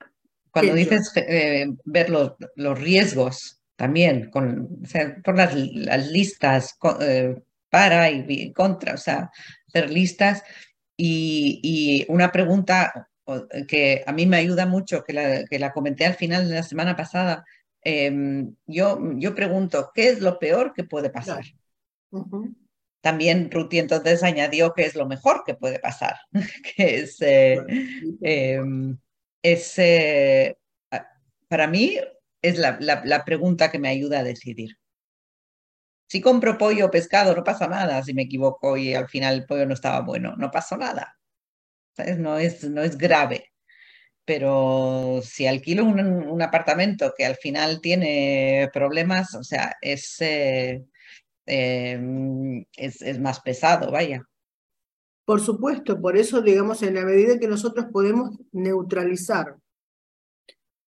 Cuando 0.51 0.73
dices 0.73 1.10
eh, 1.15 1.67
ver 1.86 2.10
los, 2.10 2.34
los, 2.58 2.77
riesgos 2.77 3.62
también, 3.77 4.29
con, 4.29 4.81
por 5.23 5.38
las, 5.38 5.55
las 5.55 6.12
listas 6.12 6.77
eh, 6.99 7.41
para 7.69 8.12
y 8.12 8.51
contra, 8.51 8.95
o 8.95 8.97
sea, 8.97 9.31
hacer 9.69 9.89
listas. 9.89 10.43
Y, 10.97 11.62
y, 11.63 12.12
una 12.12 12.29
pregunta 12.34 13.10
que 13.69 14.03
a 14.05 14.12
mí 14.12 14.25
me 14.25 14.36
ayuda 14.36 14.65
mucho, 14.65 15.01
que 15.01 15.13
la, 15.13 15.45
que 15.45 15.60
la 15.60 15.71
comenté 15.71 16.05
al 16.05 16.15
final 16.15 16.49
de 16.49 16.55
la 16.55 16.63
semana 16.63 16.97
pasada, 16.97 17.45
Em, 17.88 18.56
yo, 18.65 19.00
yo 19.17 19.36
pregunto, 19.36 19.91
¿qué 19.93 20.10
es 20.10 20.19
lo 20.19 20.39
peor 20.39 20.74
que 20.74 20.84
puede 20.84 21.12
pasar? 21.12 21.45
También 23.00 23.52
Ruti 23.52 23.78
entonces 23.78 24.24
añadió 24.24 24.74
que 24.74 24.86
es 24.86 24.95
lo 24.95 25.06
mejor 25.06 25.43
que 25.45 25.54
puede 25.54 25.78
pasar, 25.78 26.15
que 26.76 27.02
es, 27.02 27.21
eh, 27.21 27.60
em, 28.21 28.98
eh, 29.43 30.56
para 31.48 31.67
mí 31.67 32.00
es 32.41 32.58
la, 32.58 32.80
la, 32.80 33.24
pregunta 33.24 33.69
que 33.69 33.78
me 33.78 33.89
ayuda 33.89 34.19
a 34.19 34.24
decidir. 34.24 34.71
Si 36.08 36.21
compro 36.21 36.58
pollo 36.58 36.88
o 36.88 36.91
pescado, 36.91 37.36
no 37.36 37.43
pasa 37.43 37.67
nada 37.67 38.02
si 38.02 38.15
me 38.15 38.24
equivoco 38.24 38.78
y 38.78 38.95
al 38.95 39.08
final 39.08 39.36
el 39.36 39.45
pollo 39.45 39.67
no 39.67 39.76
estaba 39.76 40.02
bueno, 40.02 40.36
no 40.38 40.50
pasó 40.50 40.76
nada. 40.76 41.19
No, 42.17 42.39
es, 42.39 42.63
no 42.63 42.82
es 42.82 42.98
grave 42.98 43.52
pero 44.26 45.22
si 45.24 45.46
alquilo 45.46 45.86
un, 45.86 46.42
apartamento 46.42 47.14
que 47.16 47.26
al 47.26 47.36
final 47.36 47.80
tiene 47.80 48.70
problemas, 48.74 49.36
o 49.36 49.44
sea, 49.44 49.76
es, 49.82 50.20
eh, 50.20 50.84
em, 51.46 52.66
es, 52.76 53.02
es, 53.02 53.20
más 53.20 53.40
pesado, 53.42 53.92
vaya. 53.92 54.28
Por 55.26 55.42
supuesto, 55.42 56.02
por 56.02 56.18
eso, 56.18 56.42
digamos, 56.42 56.82
en 56.84 56.96
la 56.96 57.06
medida 57.06 57.40
que 57.40 57.48
nosotros 57.48 57.88
podemos 57.92 58.38
neutralizar, 58.52 59.56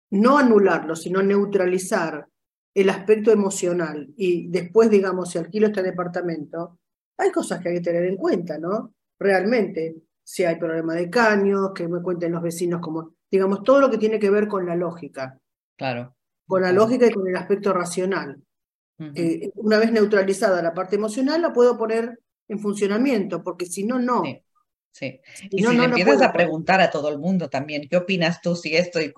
no 0.10 0.38
anularlo, 0.38 0.96
sino 0.96 1.22
neutralizar 1.22 2.28
el 2.74 2.90
aspecto 2.90 3.32
emocional 3.32 4.14
y 4.16 4.48
después, 4.50 4.90
digamos, 4.90 5.32
si 5.32 5.38
alquilo 5.38 5.68
este 5.68 5.82
departamento, 5.84 6.80
hay 7.18 7.32
cosas 7.32 7.60
que 7.60 7.70
hay 7.70 7.76
que 7.76 7.82
tener 7.82 8.06
en 8.06 8.18
cuenta, 8.18 8.58
¿no? 8.60 8.94
Realmente, 9.20 9.96
si 10.24 10.44
hay 10.44 10.58
problema 10.58 10.94
de 10.94 11.10
caños, 11.10 11.72
que 11.74 11.88
me 11.88 12.02
cuenten 12.02 12.34
los 12.34 12.44
vecinos 12.44 12.80
cómo 12.82 13.17
digamos, 13.30 13.64
todo 13.64 13.82
lo 13.82 13.90
que 13.90 13.98
tiene 13.98 14.20
que 14.20 14.30
ver 14.30 14.48
con 14.48 14.66
la 14.66 14.76
lógica. 14.76 15.40
Claro. 15.78 16.16
Con 16.46 16.62
la 16.62 16.72
lógica 16.72 17.08
y 17.08 17.12
con 17.12 17.28
el 17.28 17.36
aspecto 17.36 17.74
racional. 17.74 18.42
Eh, 19.00 19.52
una 19.56 19.78
vez 19.78 19.92
neutralizada 19.92 20.62
la 20.62 20.74
parte 20.74 20.96
emocional, 20.96 21.42
la 21.42 21.54
puedo 21.54 21.78
poner 21.78 22.20
en 22.48 22.60
funcionamiento, 22.60 23.44
porque 23.44 23.66
si 23.66 23.84
no, 23.84 24.00
no. 24.00 24.24
Sí. 24.92 25.22
Y 25.52 25.64
si, 25.64 25.78
le 25.78 25.84
empiezas 25.84 26.24
a 26.24 26.34
preguntar 26.34 26.82
a 26.82 26.90
todo 26.90 27.10
el 27.10 27.20
mundo 27.20 27.50
también, 27.50 27.88
¿qué 27.88 27.98
opinas 27.98 28.42
tú 28.42 28.56
si 28.56 28.76
esto 28.76 29.00
y 29.00 29.14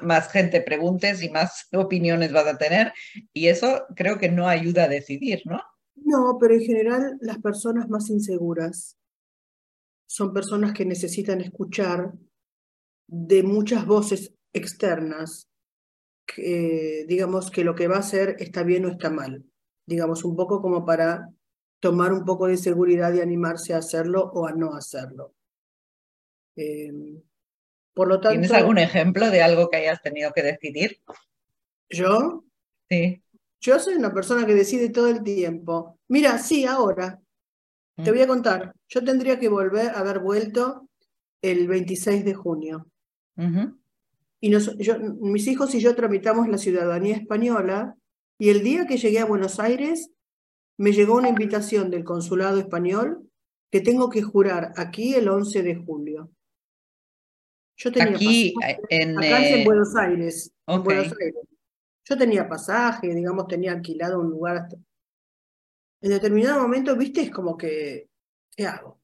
más 0.00 0.32
gente 0.32 0.62
preguntes 0.62 1.22
y 1.22 1.28
más 1.28 1.68
opiniones 1.72 2.32
vas 2.32 2.46
a 2.46 2.56
tener? 2.56 2.94
Y 3.34 3.48
eso 3.48 3.84
creo 3.94 4.18
que 4.18 4.30
no 4.30 4.48
ayuda 4.48 4.84
a 4.84 4.88
decidir, 4.88 5.42
¿no? 5.44 5.60
No, 5.96 6.38
pero 6.40 6.54
en 6.54 6.62
general 6.62 7.18
las 7.20 7.38
personas 7.38 7.88
más 7.90 8.08
inseguras 8.08 8.96
son 10.06 10.32
personas 10.32 10.72
que 10.72 10.86
necesitan 10.86 11.42
escuchar 11.42 12.12
de 13.08 13.42
muchas 13.42 13.86
voces 13.86 14.34
externas, 14.52 15.48
que, 16.26 17.04
digamos 17.08 17.50
que 17.50 17.64
lo 17.64 17.74
que 17.74 17.88
va 17.88 17.96
a 17.96 18.00
hacer 18.00 18.36
está 18.38 18.62
bien 18.62 18.84
o 18.84 18.88
está 18.88 19.10
mal, 19.10 19.44
digamos 19.86 20.24
un 20.24 20.36
poco 20.36 20.60
como 20.62 20.84
para 20.84 21.28
tomar 21.80 22.12
un 22.12 22.24
poco 22.24 22.46
de 22.46 22.56
seguridad 22.56 23.12
y 23.14 23.20
animarse 23.20 23.72
a 23.72 23.78
hacerlo 23.78 24.30
o 24.34 24.46
a 24.46 24.52
no 24.52 24.74
hacerlo. 24.74 25.34
Em, 26.54 27.20
por 27.94 28.08
lo 28.08 28.20
tanto, 28.20 28.32
¿Tienes 28.32 28.52
algún 28.52 28.78
ejemplo 28.78 29.30
de 29.30 29.42
algo 29.42 29.70
que 29.70 29.78
hayas 29.78 30.02
tenido 30.02 30.32
que 30.32 30.42
decidir? 30.42 31.00
¿Yo? 31.88 32.44
Sí. 32.88 33.22
Yo 33.60 33.78
soy 33.80 33.94
una 33.94 34.12
persona 34.12 34.46
que 34.46 34.54
decide 34.54 34.90
todo 34.90 35.08
el 35.08 35.22
tiempo. 35.22 35.98
Mira, 36.08 36.38
sí, 36.38 36.64
ahora. 36.64 37.20
Te 37.96 38.10
mm. 38.10 38.14
voy 38.14 38.22
a 38.22 38.26
contar. 38.26 38.74
Yo 38.88 39.02
tendría 39.02 39.38
que 39.38 39.48
volver 39.48 39.90
a 39.90 40.00
haber 40.00 40.20
vuelto 40.20 40.88
el 41.42 41.66
26 41.66 42.24
de 42.24 42.34
junio. 42.34 42.86
Y 44.40 44.52
mis 45.20 45.46
hijos 45.46 45.74
y 45.74 45.80
yo 45.80 45.94
tramitamos 45.94 46.48
la 46.48 46.58
ciudadanía 46.58 47.16
española 47.16 47.96
y 48.38 48.50
el 48.50 48.62
día 48.62 48.86
que 48.86 48.98
llegué 48.98 49.20
a 49.20 49.24
Buenos 49.24 49.58
Aires 49.58 50.10
me 50.76 50.92
llegó 50.92 51.16
una 51.16 51.28
invitación 51.28 51.90
del 51.90 52.04
consulado 52.04 52.58
español 52.58 53.28
que 53.70 53.80
tengo 53.80 54.08
que 54.08 54.22
jurar 54.22 54.72
aquí 54.76 55.14
el 55.14 55.28
11 55.28 55.62
de 55.62 55.74
julio. 55.76 56.30
Yo 57.76 57.92
tenía 57.92 58.14
aquí 58.14 58.54
en, 58.88 59.18
acá 59.18 59.48
en 59.48 59.64
Buenos 59.64 59.94
Aires, 59.94 60.52
en 60.66 60.82
Buenos 60.82 61.14
Aires. 61.20 61.34
Yo 62.04 62.16
tenía 62.16 62.48
pasaje, 62.48 63.14
digamos, 63.14 63.46
tenía 63.46 63.72
alquilado 63.72 64.20
un 64.20 64.30
lugar. 64.30 64.68
En 66.00 66.10
determinado 66.10 66.62
momento, 66.62 66.96
viste, 66.96 67.22
es 67.22 67.30
como 67.30 67.56
que, 67.56 68.08
¿qué 68.56 68.66
hago? 68.66 68.97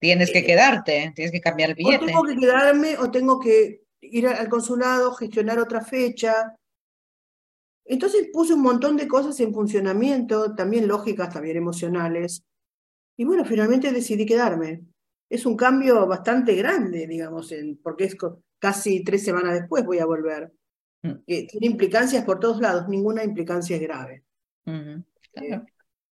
Tienes 0.00 0.32
que 0.32 0.38
eh, 0.38 0.46
quedarte, 0.46 1.12
tienes 1.14 1.30
que 1.30 1.40
cambiar 1.40 1.70
el 1.70 1.76
billete. 1.76 2.04
O 2.04 2.06
tengo 2.06 2.24
que 2.24 2.36
quedarme 2.36 2.96
o 2.96 3.10
tengo 3.10 3.38
que 3.38 3.82
ir 4.00 4.26
al 4.26 4.48
consulado, 4.48 5.12
gestionar 5.12 5.58
otra 5.58 5.82
fecha. 5.82 6.56
Entonces 7.84 8.28
puse 8.32 8.54
un 8.54 8.62
montón 8.62 8.96
de 8.96 9.06
cosas 9.06 9.38
en 9.40 9.52
funcionamiento, 9.52 10.54
también 10.54 10.88
lógicas, 10.88 11.32
también 11.32 11.58
emocionales. 11.58 12.42
Y 13.16 13.24
bueno, 13.24 13.44
finalmente 13.44 13.92
decidí 13.92 14.24
quedarme. 14.24 14.82
Es 15.28 15.44
un 15.44 15.56
cambio 15.56 16.06
bastante 16.06 16.54
grande, 16.54 17.06
digamos, 17.06 17.54
porque 17.82 18.04
es 18.04 18.16
casi 18.58 19.04
tres 19.04 19.22
semanas 19.22 19.54
después 19.54 19.84
voy 19.84 19.98
a 19.98 20.06
volver. 20.06 20.52
Mm. 21.02 21.24
tiene 21.24 21.66
implicancias 21.66 22.24
por 22.24 22.38
todos 22.38 22.60
lados, 22.60 22.86
ninguna 22.88 23.24
implicancia 23.24 23.76
es 23.76 23.82
grave. 23.82 24.24
Eh, 24.66 25.60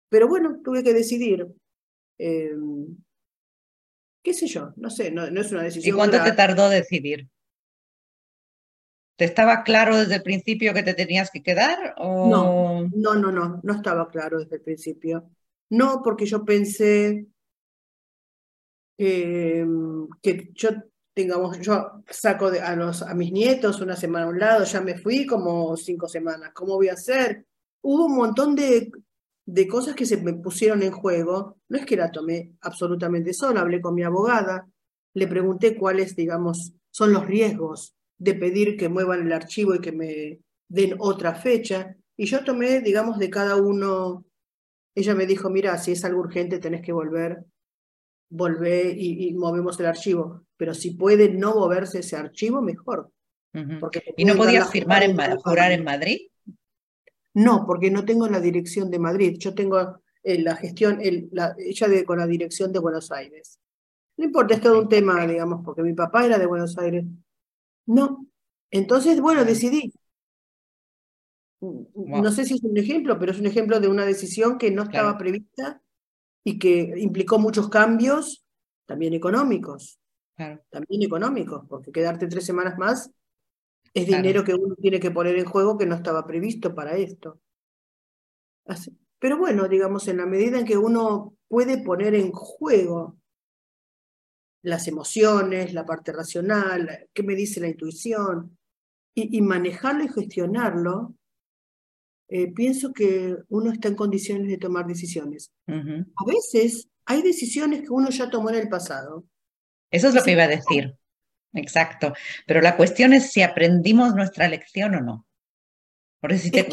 pero 0.08 0.28
bueno, 0.28 0.60
tuve 0.62 0.82
que 0.82 0.94
decidir. 0.94 1.46
Em, 2.18 2.96
¿Qué 4.26 4.34
sé 4.34 4.48
yo? 4.48 4.72
No 4.74 4.90
sé, 4.90 5.12
no, 5.12 5.24
es 5.24 5.52
una 5.52 5.62
decisión. 5.62 5.94
¿Y 5.94 5.96
cuánto 5.96 6.20
te 6.20 6.32
tardó 6.32 6.68
decidir? 6.68 7.28
¿Te 9.14 9.24
estaba 9.24 9.62
claro 9.62 9.96
desde 9.96 10.16
el 10.16 10.24
principio 10.24 10.74
que 10.74 10.82
te 10.82 10.94
tenías 10.94 11.30
que 11.30 11.44
quedar? 11.44 11.94
O... 11.98 12.28
No, 12.28 12.90
no, 12.92 13.14
no, 13.14 13.30
no, 13.30 13.60
no 13.62 13.72
estaba 13.72 14.10
claro 14.10 14.40
desde 14.40 14.56
el 14.56 14.62
principio. 14.62 15.30
No, 15.70 16.02
porque 16.02 16.26
yo 16.26 16.44
pensé 16.44 17.28
que 18.98 19.64
yo 20.54 20.70
digamos, 21.14 21.60
yo 21.60 22.02
saco 22.10 22.46
a, 22.46 22.74
los, 22.74 23.02
a 23.02 23.14
mis 23.14 23.30
nietos 23.30 23.80
una 23.80 23.94
semana 23.94 24.26
a 24.26 24.28
un 24.30 24.40
lado, 24.40 24.64
ya 24.64 24.80
me 24.80 24.98
fui 24.98 25.24
como 25.24 25.76
cinco 25.76 26.08
semanas, 26.08 26.50
¿cómo 26.52 26.74
voy 26.74 26.88
a 26.88 26.94
hacer? 26.94 27.46
Hubo 27.80 28.06
un 28.06 28.16
montón 28.16 28.56
de, 28.56 28.90
de 29.46 29.66
cosas 29.66 29.94
que 29.94 30.06
se 30.06 30.18
me 30.18 30.34
pusieron 30.34 30.82
en 30.82 30.92
juego, 30.92 31.56
no 31.68 31.78
es 31.78 31.86
que 31.86 31.96
la 31.96 32.10
tomé 32.10 32.52
absolutamente 32.60 33.32
sola, 33.32 33.60
hablé 33.60 33.80
con 33.80 33.94
mi 33.94 34.02
abogada, 34.02 34.68
le 35.14 35.26
pregunté 35.26 35.76
cuáles, 35.76 36.14
digamos, 36.16 36.74
son 36.90 37.12
los 37.12 37.26
riesgos 37.26 37.94
de 38.18 38.34
pedir 38.34 38.76
que 38.76 38.88
muevan 38.88 39.26
el 39.26 39.32
archivo 39.32 39.74
y 39.74 39.80
que 39.80 39.92
me 39.92 40.40
den 40.68 40.96
otra 40.98 41.34
fecha, 41.34 41.96
y 42.16 42.26
yo 42.26 42.44
tomé, 42.44 42.80
digamos, 42.80 43.18
de 43.18 43.30
cada 43.30 43.56
uno, 43.56 44.24
ella 44.94 45.14
me 45.14 45.26
dijo, 45.26 45.48
mira, 45.48 45.78
si 45.78 45.92
es 45.92 46.04
algo 46.04 46.20
urgente 46.20 46.58
tenés 46.58 46.82
que 46.82 46.92
volver, 46.92 47.44
volver 48.28 48.98
y 48.98 49.32
movemos 49.34 49.78
el 49.78 49.86
archivo 49.86 50.46
pero 50.56 50.74
si 50.74 50.92
puede 50.92 51.28
no 51.28 51.54
moverse 51.54 52.00
ese 52.00 52.16
archivo, 52.16 52.62
mejor. 52.62 53.10
¿Y 54.16 54.24
no 54.24 54.36
podías 54.36 54.70
firmar 54.70 55.02
en 55.02 55.16
jurar 55.38 55.72
en 55.72 55.84
Madrid? 55.84 56.28
No, 57.36 57.64
porque 57.66 57.90
no 57.90 58.04
tengo 58.04 58.28
la 58.28 58.40
dirección 58.40 58.90
de 58.90 58.98
Madrid. 58.98 59.36
Yo 59.38 59.54
tengo 59.54 60.00
eh, 60.22 60.40
la 60.40 60.56
gestión, 60.56 60.98
la, 61.32 61.54
ella 61.58 61.88
de, 61.88 62.04
con 62.04 62.18
la 62.18 62.26
dirección 62.26 62.72
de 62.72 62.78
Buenos 62.78 63.12
Aires. 63.12 63.58
No 64.16 64.24
importa, 64.24 64.54
es 64.54 64.60
todo 64.60 64.80
un 64.80 64.88
tema, 64.88 65.26
digamos, 65.26 65.62
porque 65.64 65.82
mi 65.82 65.92
papá 65.92 66.24
era 66.24 66.38
de 66.38 66.46
Buenos 66.46 66.76
Aires. 66.78 67.04
No. 67.86 68.26
Entonces, 68.70 69.20
bueno, 69.20 69.44
decidí. 69.44 69.92
No 71.60 72.30
sé 72.30 72.44
si 72.44 72.54
es 72.54 72.62
un 72.62 72.76
ejemplo, 72.76 73.18
pero 73.18 73.32
es 73.32 73.38
un 73.38 73.46
ejemplo 73.46 73.80
de 73.80 73.88
una 73.88 74.04
decisión 74.04 74.58
que 74.58 74.70
no 74.70 74.82
estaba 74.84 75.18
prevista 75.18 75.82
y 76.44 76.58
que 76.58 76.94
implicó 76.98 77.38
muchos 77.38 77.68
cambios, 77.68 78.44
también 78.86 79.14
económicos 79.14 79.98
también 80.70 81.02
económicos, 81.02 81.64
porque 81.68 81.92
quedarte 81.92 82.26
tres 82.26 82.44
semanas 82.44 82.76
más 82.78 83.10
es 83.96 84.06
dinero 84.06 84.44
que 84.44 84.54
uno 84.54 84.74
tiene 84.76 85.00
que 85.00 85.10
poner 85.10 85.36
en 85.36 85.44
juego 85.44 85.78
que 85.78 85.86
no 85.86 85.94
estaba 85.94 86.26
previsto 86.26 86.74
para 86.74 86.96
esto. 86.96 87.40
Pero 89.18 89.38
bueno, 89.38 89.68
digamos, 89.68 90.06
en 90.08 90.18
la 90.18 90.26
medida 90.26 90.58
en 90.58 90.66
que 90.66 90.76
uno 90.76 91.34
puede 91.48 91.82
poner 91.82 92.14
en 92.14 92.30
juego 92.32 93.18
las 94.62 94.86
emociones, 94.88 95.72
la 95.72 95.86
parte 95.86 96.12
racional, 96.12 97.08
qué 97.14 97.22
me 97.22 97.34
dice 97.34 97.60
la 97.60 97.68
intuición, 97.68 98.58
y, 99.14 99.40
manejarlo 99.40 100.04
y 100.04 100.08
gestionarlo, 100.08 101.14
eh, 102.28 102.52
pienso 102.52 102.92
que 102.92 103.34
uno 103.48 103.72
está 103.72 103.88
en 103.88 103.94
condiciones 103.94 104.48
de 104.48 104.58
tomar 104.58 104.86
decisiones. 104.86 105.52
A 105.68 106.24
veces 106.26 106.88
hay 107.06 107.22
decisiones 107.22 107.80
que 107.80 107.90
uno 107.90 108.10
ya 108.10 108.28
tomó 108.28 108.50
en 108.50 108.56
el 108.56 108.68
pasado 108.68 109.24
eso 109.90 110.08
es 110.08 110.14
lo 110.14 110.22
que 110.22 110.32
iba 110.32 110.44
a 110.44 110.48
decir. 110.48 110.96
Exacto. 111.56 112.12
Pero 112.46 112.60
la 112.60 112.76
cuestión 112.76 113.12
es 113.12 113.32
si 113.32 113.42
aprendimos 113.42 114.14
nuestra 114.14 114.48
lección 114.48 114.94
o 114.94 115.00
no. 115.00 115.26
Porque 116.20 116.38
si, 116.38 116.50
te, 116.50 116.66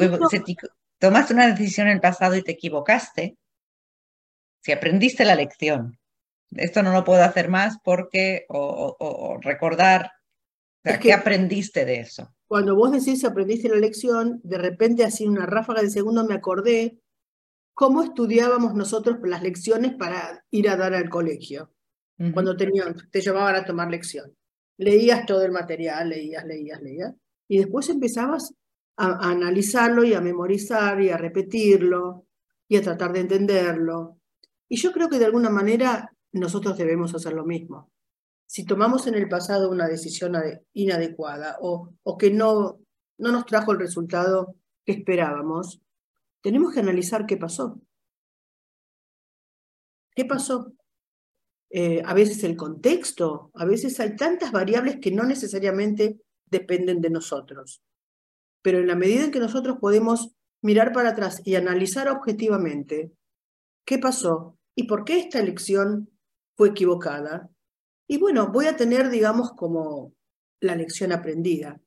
tomaste 0.99 1.33
una 1.33 1.47
decisión 1.47 1.87
en 1.87 1.93
el 1.93 2.01
pasado 2.01 2.35
y 2.35 2.43
te 2.43 2.53
equivocaste, 2.53 3.37
si 4.61 4.71
aprendiste 4.71 5.25
la 5.25 5.35
lección, 5.35 5.99
esto 6.51 6.83
no 6.83 6.93
lo 6.93 7.03
puedo 7.03 7.23
hacer 7.23 7.49
más 7.49 7.77
porque, 7.83 8.45
o, 8.49 9.37
recordar, 9.41 10.11
¿qué 11.01 11.13
aprendiste 11.13 11.85
de 11.85 11.99
eso? 11.99 12.33
Cuando 12.47 12.75
vos 12.75 12.91
decís 12.91 13.25
aprendiste 13.25 13.67
la 13.67 13.77
lección, 13.77 14.39
de 14.43 14.57
repente 14.57 15.03
así 15.03 15.25
una 15.25 15.45
ráfaga 15.45 15.81
de 15.81 15.89
segundo 15.89 16.23
me 16.25 16.35
acordé 16.35 16.99
cómo 17.73 18.03
estudiábamos 18.03 18.75
nosotros 18.75 19.17
las 19.23 19.41
lecciones 19.41 19.93
para 19.95 20.45
ir 20.51 20.69
a 20.69 20.77
dar 20.77 20.93
al 20.93 21.09
colegio 21.09 21.73
cuando 22.31 22.55
tenían, 22.55 22.95
te 23.11 23.21
llevaban 23.21 23.55
a 23.55 23.65
tomar 23.65 23.89
lección. 23.89 24.33
Leías 24.77 25.25
todo 25.25 25.43
el 25.43 25.51
material, 25.51 26.09
leías, 26.09 26.45
leías, 26.45 26.81
leías, 26.81 27.13
y 27.47 27.57
después 27.57 27.89
empezabas 27.89 28.53
a, 28.97 29.29
analizarlo 29.29 30.03
y 30.03 30.13
a 30.13 30.21
memorizar 30.21 31.01
y 31.01 31.09
a 31.09 31.17
repetirlo 31.17 32.25
y 32.67 32.77
a 32.77 32.81
tratar 32.81 33.13
de 33.13 33.21
entenderlo. 33.21 34.19
Y 34.67 34.77
yo 34.77 34.91
creo 34.91 35.09
que 35.09 35.19
de 35.19 35.25
alguna 35.25 35.49
manera 35.49 36.15
nosotros 36.31 36.77
debemos 36.77 37.13
hacer 37.13 37.33
lo 37.33 37.45
mismo. 37.45 37.91
Si 38.47 38.65
tomamos 38.65 39.07
en 39.07 39.15
el 39.15 39.27
pasado 39.29 39.69
una 39.69 39.87
decisión 39.87 40.33
inadecuada 40.73 41.57
o, 41.61 41.93
o 42.03 42.17
que 42.17 42.31
no, 42.31 42.79
no 43.17 43.31
nos 43.31 43.45
trajo 43.45 43.71
el 43.71 43.79
resultado 43.79 44.55
que 44.85 44.93
esperábamos, 44.93 45.81
tenemos 46.41 46.73
que 46.73 46.79
analizar 46.79 47.25
qué 47.25 47.37
pasó. 47.37 47.79
¿Qué 50.15 50.25
pasó? 50.25 50.73
Eh, 51.75 52.03
a 52.05 52.13
veces 52.13 52.43
el 52.43 52.55
contexto, 52.55 53.49
a 53.55 53.65
veces 53.65 53.99
hay 53.99 54.15
tantas 54.15 54.51
variables 54.51 54.97
que 55.01 55.09
no 55.09 55.23
necesariamente 55.23 56.21
dependen 56.45 57.01
de 57.01 57.09
nosotros. 57.09 57.81
Pero 58.61 58.77
en 58.77 58.87
la 58.87 58.95
medida 58.95 59.23
en 59.23 59.31
que 59.31 59.39
nosotros 59.39 59.77
podemos 59.81 60.35
mirar 60.61 60.93
para 60.93 61.09
atrás 61.09 61.41
y 61.43 61.55
analizar 61.55 62.07
objetivamente 62.09 63.11
qué 63.85 63.97
pasó 63.97 64.59
y 64.75 64.83
por 64.83 65.03
qué 65.03 65.17
esta 65.17 65.39
elección 65.39 66.11
fue 66.55 66.69
equivocada, 66.69 67.49
y 68.07 68.19
bueno, 68.19 68.51
voy 68.51 68.67
a 68.67 68.77
tener, 68.77 69.09
digamos, 69.09 69.53
como 69.53 70.13
la 70.61 70.75
lección 70.75 71.11
aprendida 71.11 71.81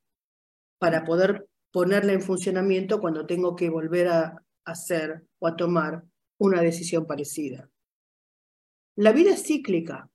para 0.79 1.05
poder 1.05 1.47
ponerla 1.73 2.13
en 2.13 2.23
funcionamiento 2.23 3.01
cuando 3.01 3.25
tengo 3.25 3.55
que 3.55 3.71
volver 3.71 4.09
a 4.09 4.43
hacer 4.65 5.27
o 5.39 5.47
a 5.47 5.55
tomar 5.55 6.03
una 6.39 6.61
decisión 6.61 7.07
parecida. 7.07 7.71
La 8.97 9.13
vida 9.13 9.33
es 9.33 9.45
cíclica. 9.45 10.11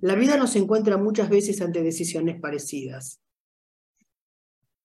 La 0.00 0.14
vida 0.14 0.36
nos 0.36 0.54
encuentra 0.54 0.96
muchas 0.96 1.28
veces 1.28 1.60
ante 1.60 1.82
decisiones 1.82 2.40
parecidas. 2.40 3.20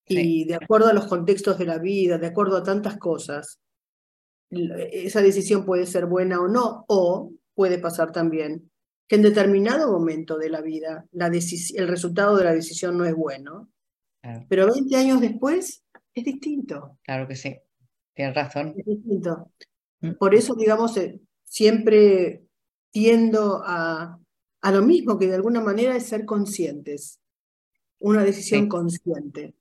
Y 0.07 0.45
de 0.45 0.55
acuerdo 0.55 0.87
a 0.87 0.93
los 0.93 1.05
contextos 1.05 1.59
de 1.59 1.65
la 1.65 1.77
vida, 1.77 2.17
de 2.17 2.27
acuerdo 2.27 2.57
a 2.57 2.63
tantas 2.63 2.97
cosas, 2.97 3.59
esa 4.49 5.21
decisión 5.21 5.65
puede 5.65 5.85
ser 5.85 6.07
buena 6.07 6.41
o 6.41 6.47
no, 6.47 6.85
o 6.87 7.31
puede 7.53 7.77
pasar 7.77 8.11
también 8.11 8.71
que 9.07 9.15
en 9.15 9.21
determinado 9.23 9.91
momento 9.91 10.37
de 10.37 10.49
la 10.49 10.61
vida 10.61 11.05
el 11.11 11.87
resultado 11.87 12.37
de 12.37 12.45
la 12.45 12.53
decisión 12.53 12.97
no 12.97 13.03
es 13.03 13.13
bueno, 13.13 13.69
pero 14.47 14.71
20 14.71 14.95
años 14.95 15.21
después 15.21 15.83
es 16.13 16.23
distinto. 16.23 16.97
Claro 17.03 17.27
que 17.27 17.35
sí, 17.35 17.57
tienes 18.13 18.35
razón. 18.35 18.73
Es 18.77 18.85
distinto. 18.85 19.51
Mm. 19.99 20.13
Por 20.13 20.33
eso, 20.33 20.55
digamos, 20.55 20.95
eh, 20.97 21.19
siempre 21.43 22.43
tiendo 22.91 23.63
a, 23.65 24.19
a 24.61 24.71
lo 24.71 24.81
mismo, 24.81 25.17
que 25.17 25.27
de 25.27 25.35
alguna 25.35 25.61
manera 25.61 25.95
es 25.95 26.05
ser 26.05 26.25
conscientes, 26.25 27.19
una 27.99 28.23
decisión 28.23 28.67
consciente. 28.67 29.53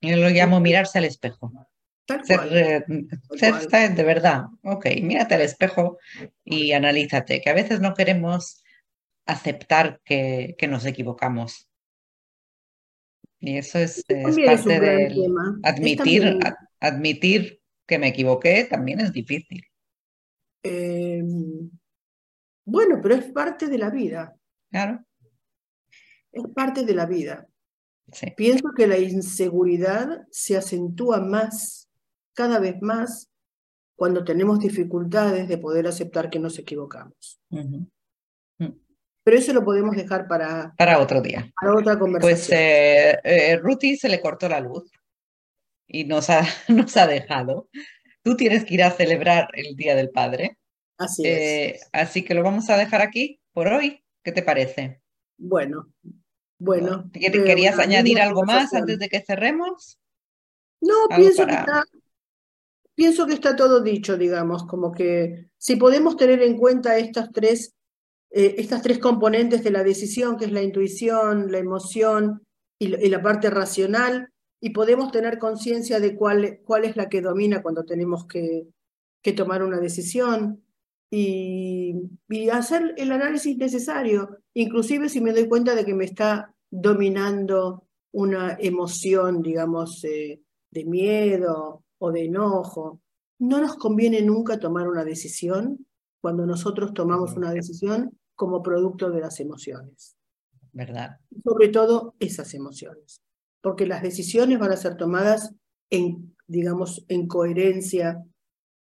Yo 0.00 0.16
lo 0.16 0.28
llamo 0.28 0.60
mirarse 0.60 0.98
al 0.98 1.04
espejo. 1.04 1.52
ser, 2.24 3.70
ser, 3.70 3.94
de 3.94 4.02
verdad, 4.02 4.44
ok, 4.62 4.86
mírate 5.02 5.34
al 5.34 5.40
espejo 5.40 5.98
y 6.44 6.72
analízate, 6.72 7.40
que 7.40 7.50
a 7.50 7.54
veces 7.54 7.80
no 7.80 7.94
queremos 7.94 8.62
aceptar 9.26 10.00
que, 10.04 10.54
que 10.58 10.68
nos 10.68 10.84
equivocamos. 10.84 11.70
Y 13.40 13.58
eso 13.58 13.78
es, 13.78 14.04
parte 14.06 14.80
de 14.80 15.28
admitir, 15.62 16.38
admitir 16.80 17.60
que 17.86 17.98
me 17.98 18.08
equivoqué 18.08 18.64
también 18.64 19.00
es 19.00 19.12
difícil. 19.12 19.62
Em, 20.62 21.70
bueno, 22.64 23.00
pero 23.02 23.14
es 23.14 23.24
parte 23.32 23.68
de 23.68 23.78
la 23.78 23.90
vida. 23.90 24.34
Claro. 24.70 25.04
Es 26.32 26.44
parte 26.54 26.84
de 26.84 26.94
la 26.94 27.06
vida. 27.06 27.46
Pienso 28.36 28.70
que 28.76 28.86
la 28.86 28.98
inseguridad 28.98 30.26
se 30.30 30.56
acentúa 30.56 31.20
más, 31.20 31.88
cada 32.34 32.58
vez 32.58 32.76
más, 32.80 33.30
cuando 33.96 34.24
tenemos 34.24 34.58
dificultades 34.58 35.48
de 35.48 35.58
poder 35.58 35.86
aceptar 35.86 36.28
que 36.28 36.38
nos 36.38 36.58
equivocamos. 36.58 37.40
Mm. 37.50 37.84
Pero 39.24 39.38
eso 39.38 39.54
lo 39.54 39.64
podemos 39.64 39.96
dejar 39.96 40.28
para, 40.28 40.74
para 40.76 40.98
otro 40.98 41.22
día. 41.22 41.50
Para 41.58 41.74
otra 41.74 41.98
conversación. 41.98 42.36
Pues 42.36 42.50
eh, 42.50 43.18
eh, 43.24 43.56
Ruti 43.56 43.96
se 43.96 44.10
le 44.10 44.20
cortó 44.20 44.50
la 44.50 44.60
luz 44.60 44.90
y 45.86 46.04
nos 46.04 46.28
ha, 46.28 46.42
nos 46.68 46.94
ha 46.98 47.06
dejado. 47.06 47.68
Tú 48.22 48.36
tienes 48.36 48.64
que 48.64 48.74
ir 48.74 48.82
a 48.82 48.90
celebrar 48.90 49.48
el 49.54 49.76
Día 49.76 49.94
del 49.94 50.10
Padre. 50.10 50.58
Así 50.98 51.22
es. 51.26 51.38
Eh, 51.38 51.80
así 51.92 52.24
que 52.24 52.34
lo 52.34 52.42
vamos 52.42 52.70
a 52.70 52.76
dejar 52.76 53.02
aquí 53.02 53.40
por 53.52 53.68
hoy. 53.68 54.04
¿Qué 54.22 54.32
te 54.32 54.42
parece? 54.42 55.02
Bueno, 55.36 55.92
bueno. 56.58 57.10
¿Querías 57.12 57.78
añadir 57.78 58.20
algo 58.20 58.44
más 58.44 58.72
antes 58.72 58.98
de 58.98 59.08
que 59.08 59.20
cerremos? 59.20 59.98
No, 60.80 60.94
pienso 61.14 61.46
que, 61.46 61.54
está, 61.54 61.84
pienso 62.94 63.26
que 63.26 63.34
está 63.34 63.56
todo 63.56 63.80
dicho, 63.80 64.16
digamos, 64.16 64.64
como 64.66 64.92
que 64.92 65.50
si 65.58 65.76
podemos 65.76 66.16
tener 66.16 66.42
en 66.42 66.56
cuenta 66.56 66.98
estas 66.98 67.32
tres, 67.32 67.74
eh, 68.30 68.54
estas 68.58 68.82
tres 68.82 68.98
componentes 68.98 69.64
de 69.64 69.70
la 69.70 69.82
decisión, 69.82 70.36
que 70.36 70.46
es 70.46 70.52
la 70.52 70.62
intuición, 70.62 71.50
la 71.50 71.58
emoción 71.58 72.46
y, 72.78 72.88
la 72.88 73.22
parte 73.22 73.50
racional, 73.50 74.30
y 74.60 74.70
podemos 74.70 75.12
tener 75.12 75.38
conciencia 75.38 76.00
de 76.00 76.14
cuál, 76.16 76.60
cuál 76.64 76.84
es 76.84 76.96
la 76.96 77.08
que 77.08 77.20
domina 77.20 77.62
cuando 77.62 77.84
tenemos 77.84 78.26
que, 78.26 78.68
que 79.22 79.32
tomar 79.32 79.62
una 79.62 79.78
decisión 79.78 80.63
y, 81.14 82.10
y, 82.28 82.48
hacer 82.48 82.94
el 82.96 83.12
análisis 83.12 83.56
necesario, 83.56 84.38
inclusive 84.54 85.08
si 85.08 85.20
me 85.20 85.32
doy 85.32 85.48
cuenta 85.48 85.74
de 85.74 85.84
que 85.84 85.94
me 85.94 86.04
está 86.04 86.54
dominando 86.70 87.86
una 88.12 88.56
emoción, 88.60 89.42
digamos, 89.42 90.04
eh, 90.04 90.40
de 90.70 90.84
miedo 90.84 91.84
o 91.98 92.12
de 92.12 92.26
enojo. 92.26 93.00
No 93.40 93.60
nos 93.60 93.76
conviene 93.76 94.22
nunca 94.22 94.58
tomar 94.58 94.88
una 94.88 95.04
decisión 95.04 95.86
cuando 96.20 96.46
nosotros 96.46 96.94
tomamos 96.94 97.34
una 97.36 97.52
decisión 97.52 98.16
como 98.36 98.62
producto 98.62 99.10
de 99.10 99.20
las 99.20 99.40
emociones. 99.40 100.16
¿Verdad? 100.72 101.18
Sobre 101.44 101.68
todo 101.68 102.14
esas 102.18 102.54
emociones, 102.54 103.20
porque 103.60 103.86
las 103.86 104.02
decisiones 104.02 104.58
van 104.58 104.72
a 104.72 104.76
ser 104.76 104.96
tomadas 104.96 105.54
en, 105.90 106.36
digamos, 106.46 107.04
en 107.08 107.28
coherencia 107.28 108.24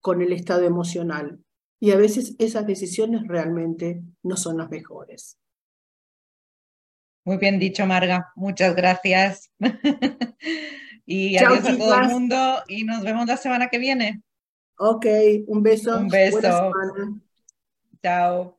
con 0.01 0.21
el 0.21 0.33
estado 0.33 0.63
emocional. 0.63 1.39
Y 1.85 1.91
a 1.91 1.97
veces 1.97 2.35
esas 2.39 2.65
decisiones 2.65 3.27
realmente 3.27 4.01
no 4.23 4.37
son 4.37 4.57
las 4.57 4.71
mejores. 4.71 5.37
Muy 7.23 7.37
bien 7.37 7.59
dicho, 7.59 7.85
Marga. 7.85 8.31
Muchas 8.35 8.75
gracias. 8.75 9.51
y 11.05 11.37
adiós 11.37 11.63
a 11.63 11.77
todo 11.77 12.01
el 12.01 12.07
mundo 12.07 12.55
y 12.67 12.85
nos 12.85 13.03
vemos 13.03 13.27
la 13.27 13.37
semana 13.37 13.67
que 13.67 13.77
viene. 13.77 14.23
Ok, 14.79 15.05
un 15.45 15.61
beso. 15.61 15.99
Un 15.99 16.07
beso. 16.07 16.71
Chao. 18.01 18.57